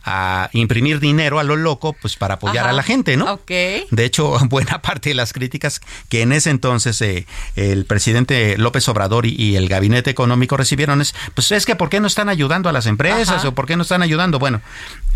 [0.04, 2.70] a imprimir dinero a lo loco, pues para apoyar Ajá.
[2.70, 3.32] a la gente, ¿no?
[3.34, 3.50] Ok.
[3.90, 7.26] De hecho, buena parte de las críticas que en ese entonces eh,
[7.56, 11.88] el presidente López Obrador y, y el gabinete económico recibieron es, pues es que ¿por
[11.90, 13.48] qué no están ayudando a las empresas Ajá.
[13.48, 14.38] o por qué no están ayudando?
[14.38, 14.60] Bueno,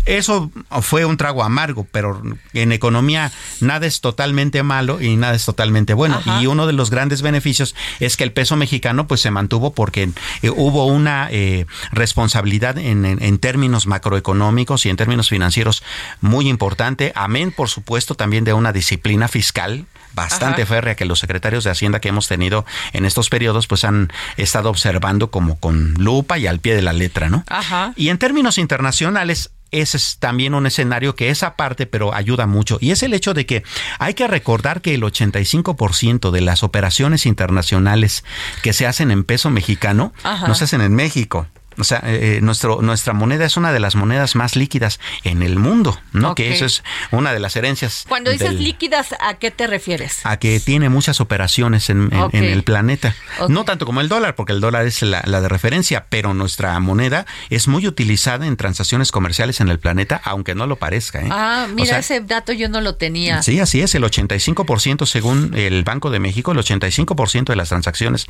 [0.05, 2.21] eso fue un trago amargo, pero
[2.53, 6.17] en economía nada es totalmente malo y nada es totalmente bueno.
[6.17, 6.41] Ajá.
[6.41, 10.09] Y uno de los grandes beneficios es que el peso mexicano pues se mantuvo porque
[10.43, 15.83] eh, hubo una eh, responsabilidad en, en- en términos macroeconómicos y en términos financieros
[16.21, 17.13] muy importante.
[17.15, 20.73] Amén, por supuesto, también de una disciplina fiscal bastante Ajá.
[20.73, 24.69] férrea que los secretarios de Hacienda que hemos tenido en estos periodos pues han estado
[24.69, 27.43] observando como con lupa y al pie de la letra, ¿no?
[27.47, 27.93] Ajá.
[27.95, 32.77] Y en términos internacionales, ese es también un escenario que es aparte, pero ayuda mucho.
[32.79, 33.63] Y es el hecho de que
[33.99, 38.23] hay que recordar que el 85% de las operaciones internacionales
[38.61, 40.47] que se hacen en peso mexicano Ajá.
[40.47, 41.47] no se hacen en México.
[41.77, 45.43] O sea, eh, eh, nuestro, nuestra moneda es una de las monedas más líquidas en
[45.43, 46.35] el mundo, ¿no?
[46.35, 48.05] Que eso es una de las herencias.
[48.07, 50.21] Cuando dices del- líquidas, ¿a qué te refieres?
[50.25, 53.15] a que tiene muchas operaciones en, en- el planeta.
[53.49, 56.79] No tanto como el dólar, porque el dólar es la, la de referencia, pero nuestra
[56.79, 61.21] moneda es muy utilizada en transacciones comerciales en el planeta, aunque no lo parezca.
[61.21, 61.27] ¿eh?
[61.31, 63.41] Ah, O mira, sea, ese dato yo no lo tenía.
[63.43, 68.27] Sí, así es, el 85% según el Banco de México, el 85% de las transacciones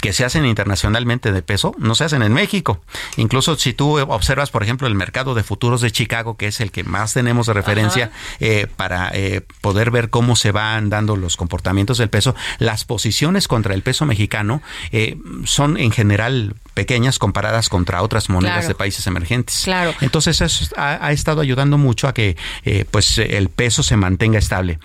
[0.00, 2.80] que se hacen internacionalmente de peso no se hacen en México.
[3.16, 6.70] Incluso si tú observas, por ejemplo, el mercado de futuros de Chicago, que es el
[6.70, 8.10] que más tenemos de referencia
[8.40, 13.48] eh, para eh, poder ver cómo se van dando los comportamientos del peso, las posiciones
[13.48, 14.62] contra el peso mexicano
[14.92, 18.68] eh, son en general pequeñas comparadas contra otras monedas Claro.
[18.68, 19.62] de países emergentes.
[19.64, 19.94] Claro.
[20.00, 24.38] Entonces eso ha, ha estado ayudando mucho a que eh, pues el peso se mantenga
[24.38, 24.78] estable.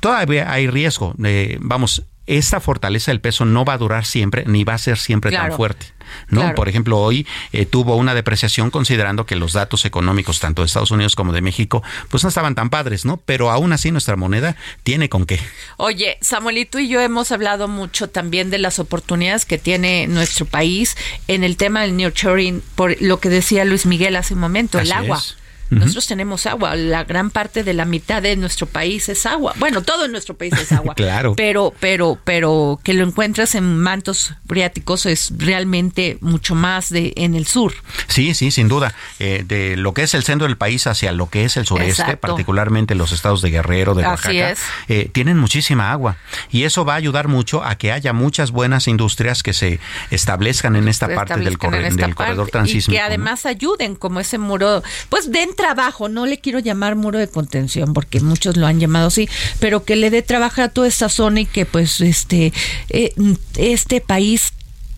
[0.00, 1.14] Todavía hay riesgo.
[1.24, 4.98] eh, vamos, esta fortaleza del peso no va a durar siempre ni va a ser
[4.98, 5.48] siempre Claro.
[5.50, 5.86] tan fuerte.
[6.28, 6.40] ¿No?
[6.40, 6.54] Claro.
[6.54, 10.90] Por ejemplo, hoy eh, tuvo una depreciación considerando que los datos económicos tanto de Estados
[10.90, 13.18] Unidos como de México pues no estaban tan padres, ¿no?
[13.18, 15.40] Pero aún así nuestra moneda tiene con qué.
[15.76, 20.96] Oye, Samuelito y yo hemos hablado mucho también de las oportunidades que tiene nuestro país
[21.28, 24.92] en el tema del nurturing, por lo que decía Luis Miguel hace un momento, el
[24.92, 25.18] agua.
[25.18, 25.36] es.
[25.70, 29.52] Nosotros tenemos agua, la gran parte de la mitad de nuestro país es agua.
[29.58, 30.94] Bueno, todo en nuestro país es agua.
[31.06, 31.34] Claro.
[31.36, 37.34] Pero, pero, pero que lo encuentras en mantos freáticos es realmente mucho más de en
[37.34, 37.74] el sur.
[38.08, 38.94] Sí, sí, sin duda.
[39.18, 42.02] Eh, de lo que es el centro del país hacia lo que es el sureste,
[42.02, 42.28] Exacto.
[42.28, 44.60] particularmente los estados de Guerrero, de Así Oaxaca, es.
[44.88, 46.16] eh, tienen muchísima agua.
[46.50, 50.76] Y eso va a ayudar mucho a que haya muchas buenas industrias que se establezcan
[50.76, 52.92] en esta se parte del, establezcan en corre- esta del corredor transísmico.
[52.92, 57.18] Y que además ayuden, como ese muro, pues den trabajo, no le quiero llamar muro
[57.18, 59.28] de contención, porque muchos lo han llamado así,
[59.58, 62.52] pero que le dé trabajo a toda esta zona y que pues este,
[62.90, 63.12] eh,
[63.56, 64.52] este país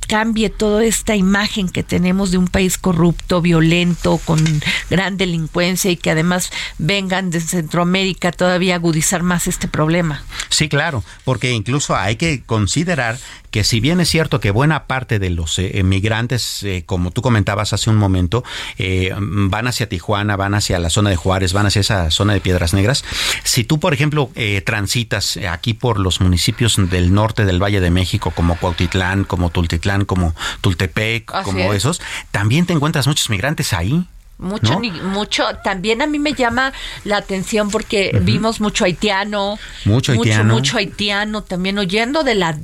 [0.08, 4.42] cambie toda esta imagen que tenemos de un país corrupto, violento, con
[4.90, 10.24] gran delincuencia y que además vengan de Centroamérica todavía agudizar más este problema.
[10.48, 13.18] Sí, claro, porque incluso hay que considerar
[13.50, 17.22] que si bien es cierto que buena parte de los eh, emigrantes, eh, como tú
[17.22, 18.44] comentabas hace un momento,
[18.76, 22.40] eh, van hacia Tijuana, van hacia la zona de Juárez, van hacia esa zona de
[22.40, 23.04] Piedras Negras,
[23.44, 27.90] si tú, por ejemplo, eh, transitas aquí por los municipios del norte del Valle de
[27.90, 31.78] México, como Cuautitlán, como Tultitlán, como Tultepec, Así como es.
[31.78, 34.06] esos, también te encuentras muchos migrantes ahí.
[34.40, 34.80] Mucho, ¿no?
[34.80, 35.42] ni- mucho.
[35.64, 36.72] También a mí me llama
[37.02, 39.58] la atención porque vimos mucho haitiano.
[39.84, 40.54] Mucho haitiano.
[40.54, 42.56] Mucho, haitiano también huyendo de la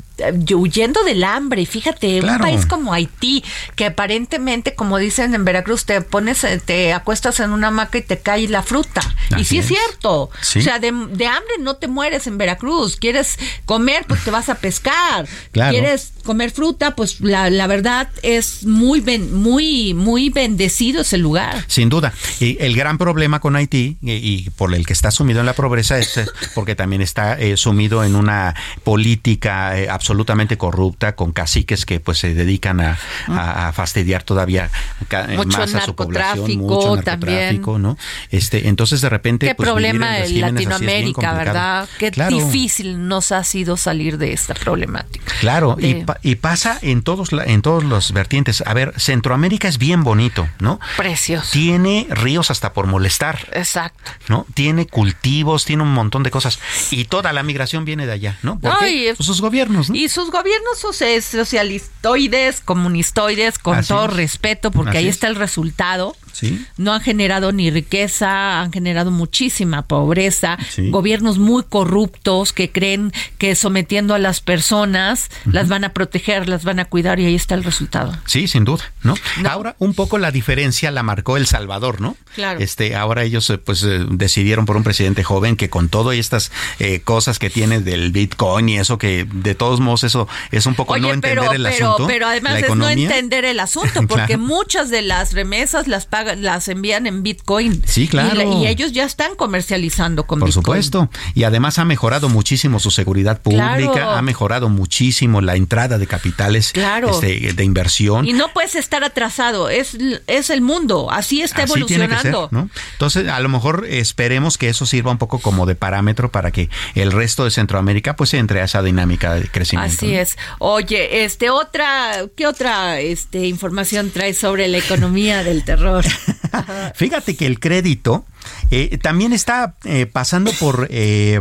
[0.55, 1.67] huyendo del hambre.
[1.67, 3.45] Fíjate, un país como Haití,
[3.77, 8.03] que aparentemente, como dicen en Veracruz, te pones, eh, te acuestas en una hamaca y
[8.03, 9.01] te cae la fruta.
[9.39, 9.77] y sí es es.
[9.77, 10.31] cierto.
[10.41, 10.61] Sí.
[10.61, 12.97] O sea, de, de hambre no te mueres en Veracruz.
[12.97, 15.27] Quieres comer, pues te vas a pescar.
[15.53, 15.73] Claro.
[15.73, 21.65] Quieres comer fruta, pues la, la verdad es muy, ben- muy, muy bendecido ese lugar.
[21.69, 22.13] Sin duda.
[22.41, 25.53] Y el gran problema con Haití, y, y por el que está sumido en la
[25.55, 28.55] pobreza, es eh, porque también está eh, sumido en una
[28.85, 34.71] política eh, absolutamente corrupta, con caciques que pues se dedican a, a- a fastidiar todavía
[35.11, 37.35] eh, Mucho más a su población, narcotráfico mucho también.
[37.39, 37.97] narcotráfico, ¿no?
[38.31, 41.33] Este, entonces de repente Qué pues, problema en Latinoamérica.
[41.33, 41.89] ¿verdad?
[41.99, 42.37] Qué Claro.
[42.37, 45.25] difícil nos ha sido salir de esta problemática.
[45.41, 48.63] Claro, y, pa- y pasa en todos la- en todos los vertientes.
[48.67, 50.81] A ver, Centroamérica es bien bonito, ¿no?
[50.99, 51.49] Precioso.
[51.51, 53.39] Tiene ríos hasta por molestar.
[53.53, 54.13] Exacto.
[54.29, 54.47] ¿no?
[54.53, 56.59] Tiene cultivos, tiene un montón de cosas.
[56.91, 58.59] Y toda la migración viene de allá, ¿no?
[58.59, 58.91] ¿Por No, qué?
[58.91, 59.94] y- Pues sus gobiernos, ¿no?
[59.95, 64.13] Y sus gobiernos soci- socialistoides, comunistoides, con Así todo es.
[64.15, 65.15] respeto, porque Así ahí es.
[65.17, 66.17] está el resultado.
[66.35, 66.67] Sí.
[66.77, 70.91] No han generado ni riqueza, han generado muchísima pobreza, Sí.
[70.91, 76.65] gobiernos muy corruptos que creen que sometiendo a las personas las van a proteger, las
[76.65, 78.17] van a cuidar y ahí está el resultado.
[78.27, 79.15] Sí, sin duda, ¿no?
[79.49, 82.17] Ahora, un poco la diferencia la marcó El Salvador, ¿no?
[82.35, 82.59] Claro.
[82.61, 86.51] Este, ahora ellos eh, pues eh, decidieron por un presidente joven que con todas estas
[86.81, 90.75] eh, cosas que tiene del Bitcoin y eso que de todos modos eso es un
[90.75, 92.07] poco Oye, no entender pero, el pero, asunto.
[92.09, 94.39] pero además es no entender el asunto, porque Claro.
[94.43, 97.83] muchas de las remesas las pagan, las envían en Bitcoin.
[97.87, 98.61] Sí, claro.
[98.63, 100.63] Y, ellos ya están comercializando con Por Bitcoin.
[100.65, 101.11] supuesto.
[101.35, 104.11] Y además ha mejorado muchísimo su seguridad pública, Claro.
[104.13, 107.11] ha mejorado muchísimo la entrada de capitales Claro.
[107.11, 108.27] este, de inversión.
[108.27, 109.97] Y no puedes estar atrasado, es,
[110.27, 112.49] es el mundo, así está Así tiene que ser, evolucionando.
[112.51, 112.71] ¿no?
[112.93, 116.71] Entonces, a lo mejor esperemos que eso sirva un poco como de parámetro para que
[116.95, 119.95] el resto de Centroamérica pues entre a esa dinámica de crecimiento.
[119.97, 120.19] Así ¿no?
[120.19, 120.37] es.
[120.59, 126.05] Oye, este otra, ¿qué otra este información traes sobre la economía del terror?
[126.95, 128.25] Fíjate que el crédito
[128.71, 131.41] eh, también está eh, pasando por eh,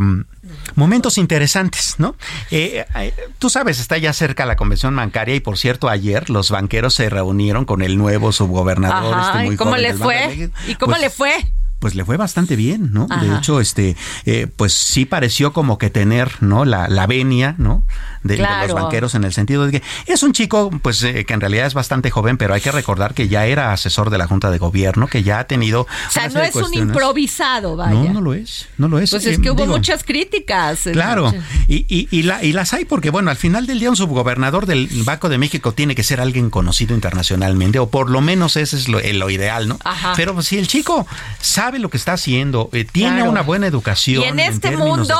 [0.76, 2.15] momentos interesantes, ¿no?
[2.51, 6.51] Eh, eh, tú sabes, está ya cerca la convención bancaria y por cierto ayer los
[6.51, 9.13] banqueros se reunieron con el nuevo subgobernador.
[9.13, 10.49] Ajá, este muy ¿y cómo joven le fue?
[10.67, 11.51] ¿Y cómo Pues, le fue?
[11.84, 13.08] Pues le fue bastante bien, ¿no?
[13.08, 16.64] De hecho, este, eh, pues sí pareció como que tener, ¿no?
[16.64, 17.84] La, la venia, ¿no?
[18.24, 21.42] De, los banqueros en el sentido de que es un chico, pues eh, que en
[21.42, 24.50] realidad es bastante joven, pero hay que recordar que ya era asesor de la Junta
[24.50, 25.82] de Gobierno, que ya ha tenido.
[25.82, 27.94] O sea, no es un improvisado, vaya.
[27.94, 29.10] No, no lo es, no lo es.
[29.10, 30.88] Pues Eh, es que hubo digo, muchas críticas.
[30.94, 31.34] Claro,
[31.68, 34.68] y, y, y, la- y las hay porque, bueno, al final del día un subgobernador
[34.68, 38.78] del Banco de México tiene que ser alguien conocido internacionalmente, o por lo menos ese
[38.78, 39.78] es lo, eh, lo ideal, ¿no?
[39.84, 40.14] Ajá.
[40.16, 41.06] Pero pues, si el chico
[41.42, 43.32] sabe lo que está haciendo, eh, tiene Claro.
[43.32, 44.24] una buena educación.
[44.24, 45.15] Y en este mundo,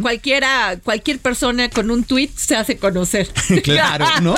[0.00, 3.28] cualquiera, cualquier persona con un tweet se hace conocer.
[3.62, 4.34] Claro, ¿no?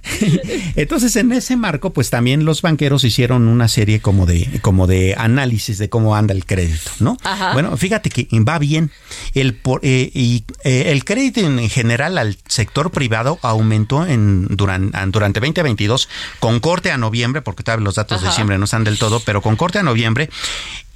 [0.76, 5.14] Entonces, en ese marco, pues también los banqueros hicieron una serie como de, como de
[5.16, 7.16] análisis de cómo anda el crédito, ¿no?
[7.24, 7.52] Ajá.
[7.52, 8.90] Bueno, fíjate que va bien.
[9.34, 14.96] El, por- eh, y, eh, el crédito en general al sector privado aumentó en, durante,
[15.06, 16.08] durante 2022
[16.40, 19.40] con corte a noviembre, porque todavía los datos de diciembre no están del todo, pero
[19.42, 20.30] con corte a noviembre.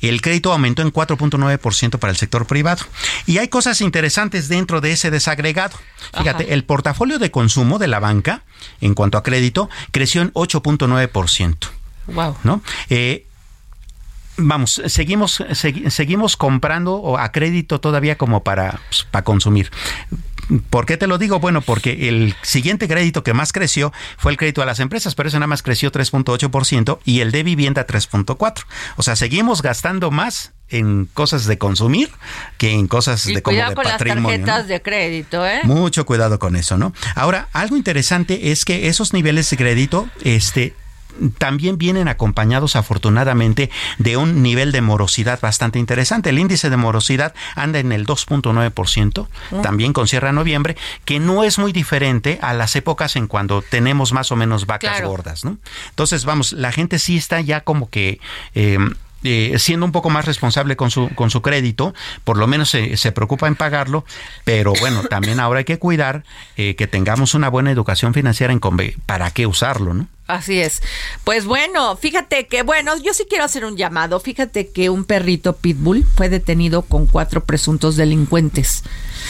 [0.09, 2.84] El crédito aumentó en 4.9% para el sector privado.
[3.26, 5.76] Y hay cosas interesantes dentro de ese desagregado.
[6.16, 6.53] Fíjate, Ajá.
[6.53, 8.42] el portafolio de consumo de la banca,
[8.80, 11.57] en cuanto a crédito, creció en 8.9%.
[12.09, 12.36] Wow.
[12.42, 12.62] ¿no?
[12.90, 13.26] Eh,
[14.36, 19.70] vamos, seguimos, segui- seguimos comprando a crédito todavía como para, pues, para consumir.
[20.70, 21.40] ¿Por qué te lo digo?
[21.40, 25.28] Bueno, porque el siguiente crédito que más creció fue el crédito a las empresas, pero
[25.28, 28.64] ese nada más creció 3.8% y el de vivienda 3.4%.
[28.97, 32.11] O sea, seguimos gastando más en cosas de consumir
[32.57, 34.38] que en cosas Y de como de con las patrimonio.
[34.38, 34.45] ¿no?
[34.45, 35.61] tarjetas de crédito, ¿eh?
[35.64, 36.93] Mucho cuidado con eso, ¿no?
[37.14, 40.74] Ahora, algo interesante es que esos niveles de crédito, este
[41.38, 46.30] también vienen acompañados afortunadamente de un nivel de morosidad bastante interesante.
[46.30, 49.26] El índice de morosidad anda en el 2.9%,
[49.62, 53.62] también con cierre a noviembre, que no es muy diferente a las épocas en cuando
[53.62, 55.08] tenemos más o menos vacas Claro.
[55.10, 55.58] gordas, ¿no?
[55.90, 58.20] Entonces, vamos, la gente sí está ya como que...
[58.54, 58.78] eh,
[59.24, 61.94] eh, siendo un poco más responsable con su, con su crédito,
[62.24, 64.04] por lo menos se, se preocupa en pagarlo,
[64.42, 66.24] pero bueno, también ahora hay que cuidar
[66.56, 68.58] eh, que tengamos una buena educación financiera en
[69.06, 70.08] para qué usarlo, ¿no?
[70.33, 70.83] Así es.
[71.24, 74.18] Pues bueno, fíjate que, bueno, yo sí quiero hacer un llamado.
[74.18, 78.83] Fíjate que un perrito pitbull fue detenido con cuatro presuntos delincuentes.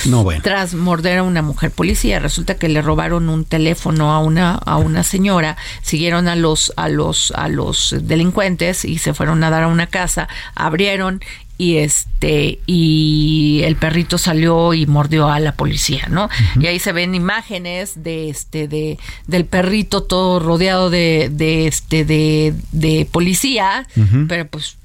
[0.07, 0.43] No, bueno.
[0.45, 4.77] Tras morder a una mujer policía, resulta que le robaron un teléfono a una a
[4.77, 9.65] una señora, siguieron a los a los a los delincuentes y se fueron a dar
[9.65, 11.21] a una casa, abrieron
[11.63, 16.29] y este y el perrito salió y mordió a la policía, ¿no?
[16.59, 18.99] Y ahí se ven imágenes de este de
[19.29, 23.87] del perrito todo rodeado de de este de de policía,
[24.27, 24.77] pero pues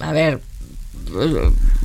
[0.00, 0.42] a ver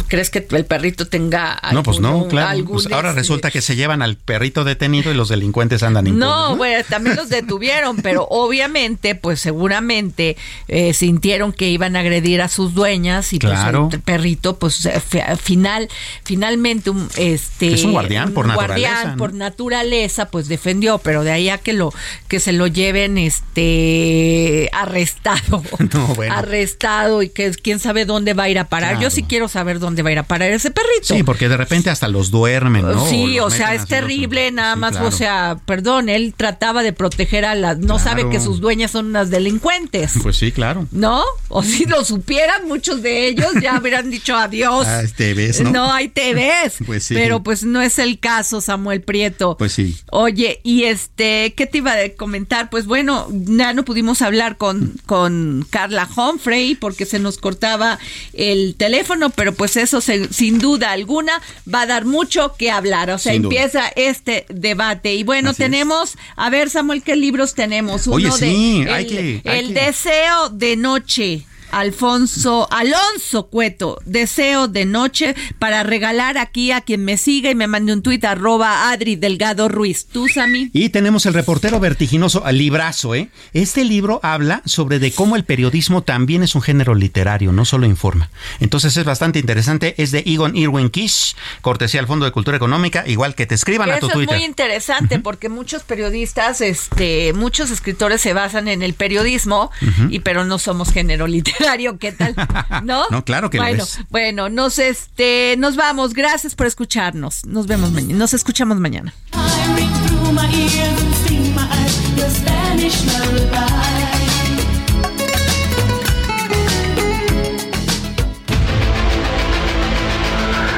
[0.08, 2.50] ¿Crees que el perrito tenga No, pues no, algún- claro.
[2.50, 6.08] algún, Pues ahora este, resulta que se llevan al perrito detenido y los delincuentes andan
[6.08, 10.38] impunes, no, bueno, también los detuvieron, pero obviamente, pues seguramente
[10.68, 13.86] eh, sintieron que iban a agredir a sus dueñas y Claro.
[13.86, 15.90] pues el perrito, pues eh, fi- al final,
[16.24, 19.18] finalmente, un, este, Es un guardián por naturaleza, guardián ¿no?
[19.18, 21.94] por naturaleza, pues defendió, pero de ahí a que lo
[22.28, 25.64] que se lo lleven, este, arrestado,
[25.94, 26.34] No, bueno.
[26.36, 29.00] arrestado y que quién sabe dónde va a ir a parar.
[29.00, 29.16] Yo Claro.
[29.16, 31.16] sí quiero saber dónde va a ir a parar ese perrito.
[31.16, 33.08] Sí, porque de repente hasta los duermen, ¿no?
[33.08, 35.08] Sí, o sea, es terrible, nada sí, más, claro.
[35.08, 39.08] o sea, perdón, él trataba de proteger a las, no sabe que sus dueñas son
[39.08, 40.14] unas delincuentes.
[40.22, 40.88] Pues sí, claro.
[40.92, 41.24] ¿No?
[41.50, 44.88] O si lo supieran muchos de ellos, ya hubieran dicho adiós.
[44.98, 45.92] Ah, te ves, ¿no?
[45.92, 46.78] hay TVs.
[46.86, 47.14] Pues sí.
[47.14, 49.58] Pero pues no es el caso, Samuel Prieto.
[49.58, 49.98] Pues sí.
[50.12, 52.70] Oye, y este, ¿qué te iba a comentar?
[52.70, 58.00] Pues bueno, ya no pudimos hablar con, con Carla Humphrey porque se nos cortaba
[58.34, 58.97] el teléfono,
[59.36, 61.42] pero pues eso se- sin duda alguna
[61.72, 63.10] va a dar mucho que hablar.
[63.12, 63.56] O sea, Sin duda.
[63.56, 65.14] empieza este debate.
[65.16, 65.70] Y bueno, Así es.
[65.70, 68.08] tenemos, a ver, Samuel, ¿qué libros tenemos?
[68.08, 69.10] Oye, Uno sí, de hay el,
[69.42, 71.46] que- hay el que- deseo de noche.
[71.80, 77.68] Alfonso, Alonso Cueto, deseo de noche para regalar aquí a quien me siga y me
[77.68, 80.08] mande un tuit arroba Adri Delgado Ruiz.
[80.08, 80.70] ¿Tú, Sami?
[80.74, 83.30] Y tenemos el reportero vertiginoso, al librazo, ¿eh?
[83.54, 87.86] Este libro habla sobre de cómo el periodismo también es un género literario, no solo
[87.86, 88.32] informa.
[88.60, 93.04] Entonces es bastante interesante, es de Egon Irwin Kish, cortesía al Fondo de Cultura Económica,
[93.08, 94.36] igual que te escriban Que a tu eso Twitter.
[94.36, 99.70] es muy interesante porque muchos periodistas, este, muchos escritores se basan en el periodismo,
[100.10, 101.67] y pero no somos género literario,
[102.00, 102.36] ¿qué tal?
[102.84, 103.06] ¿No?
[103.10, 104.00] No, claro que lo bueno, es.
[104.10, 106.14] Bueno, nos este, nos vamos.
[106.14, 107.46] Gracias por escucharnos.
[107.46, 108.18] Nos vemos mañana.
[108.18, 109.14] Nos escuchamos mañana.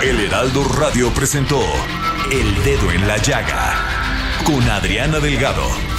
[0.01, 1.61] El Heraldo Radio presentó
[2.31, 3.75] El Dedo en la Llaga
[4.45, 5.98] con Adriana Delgado.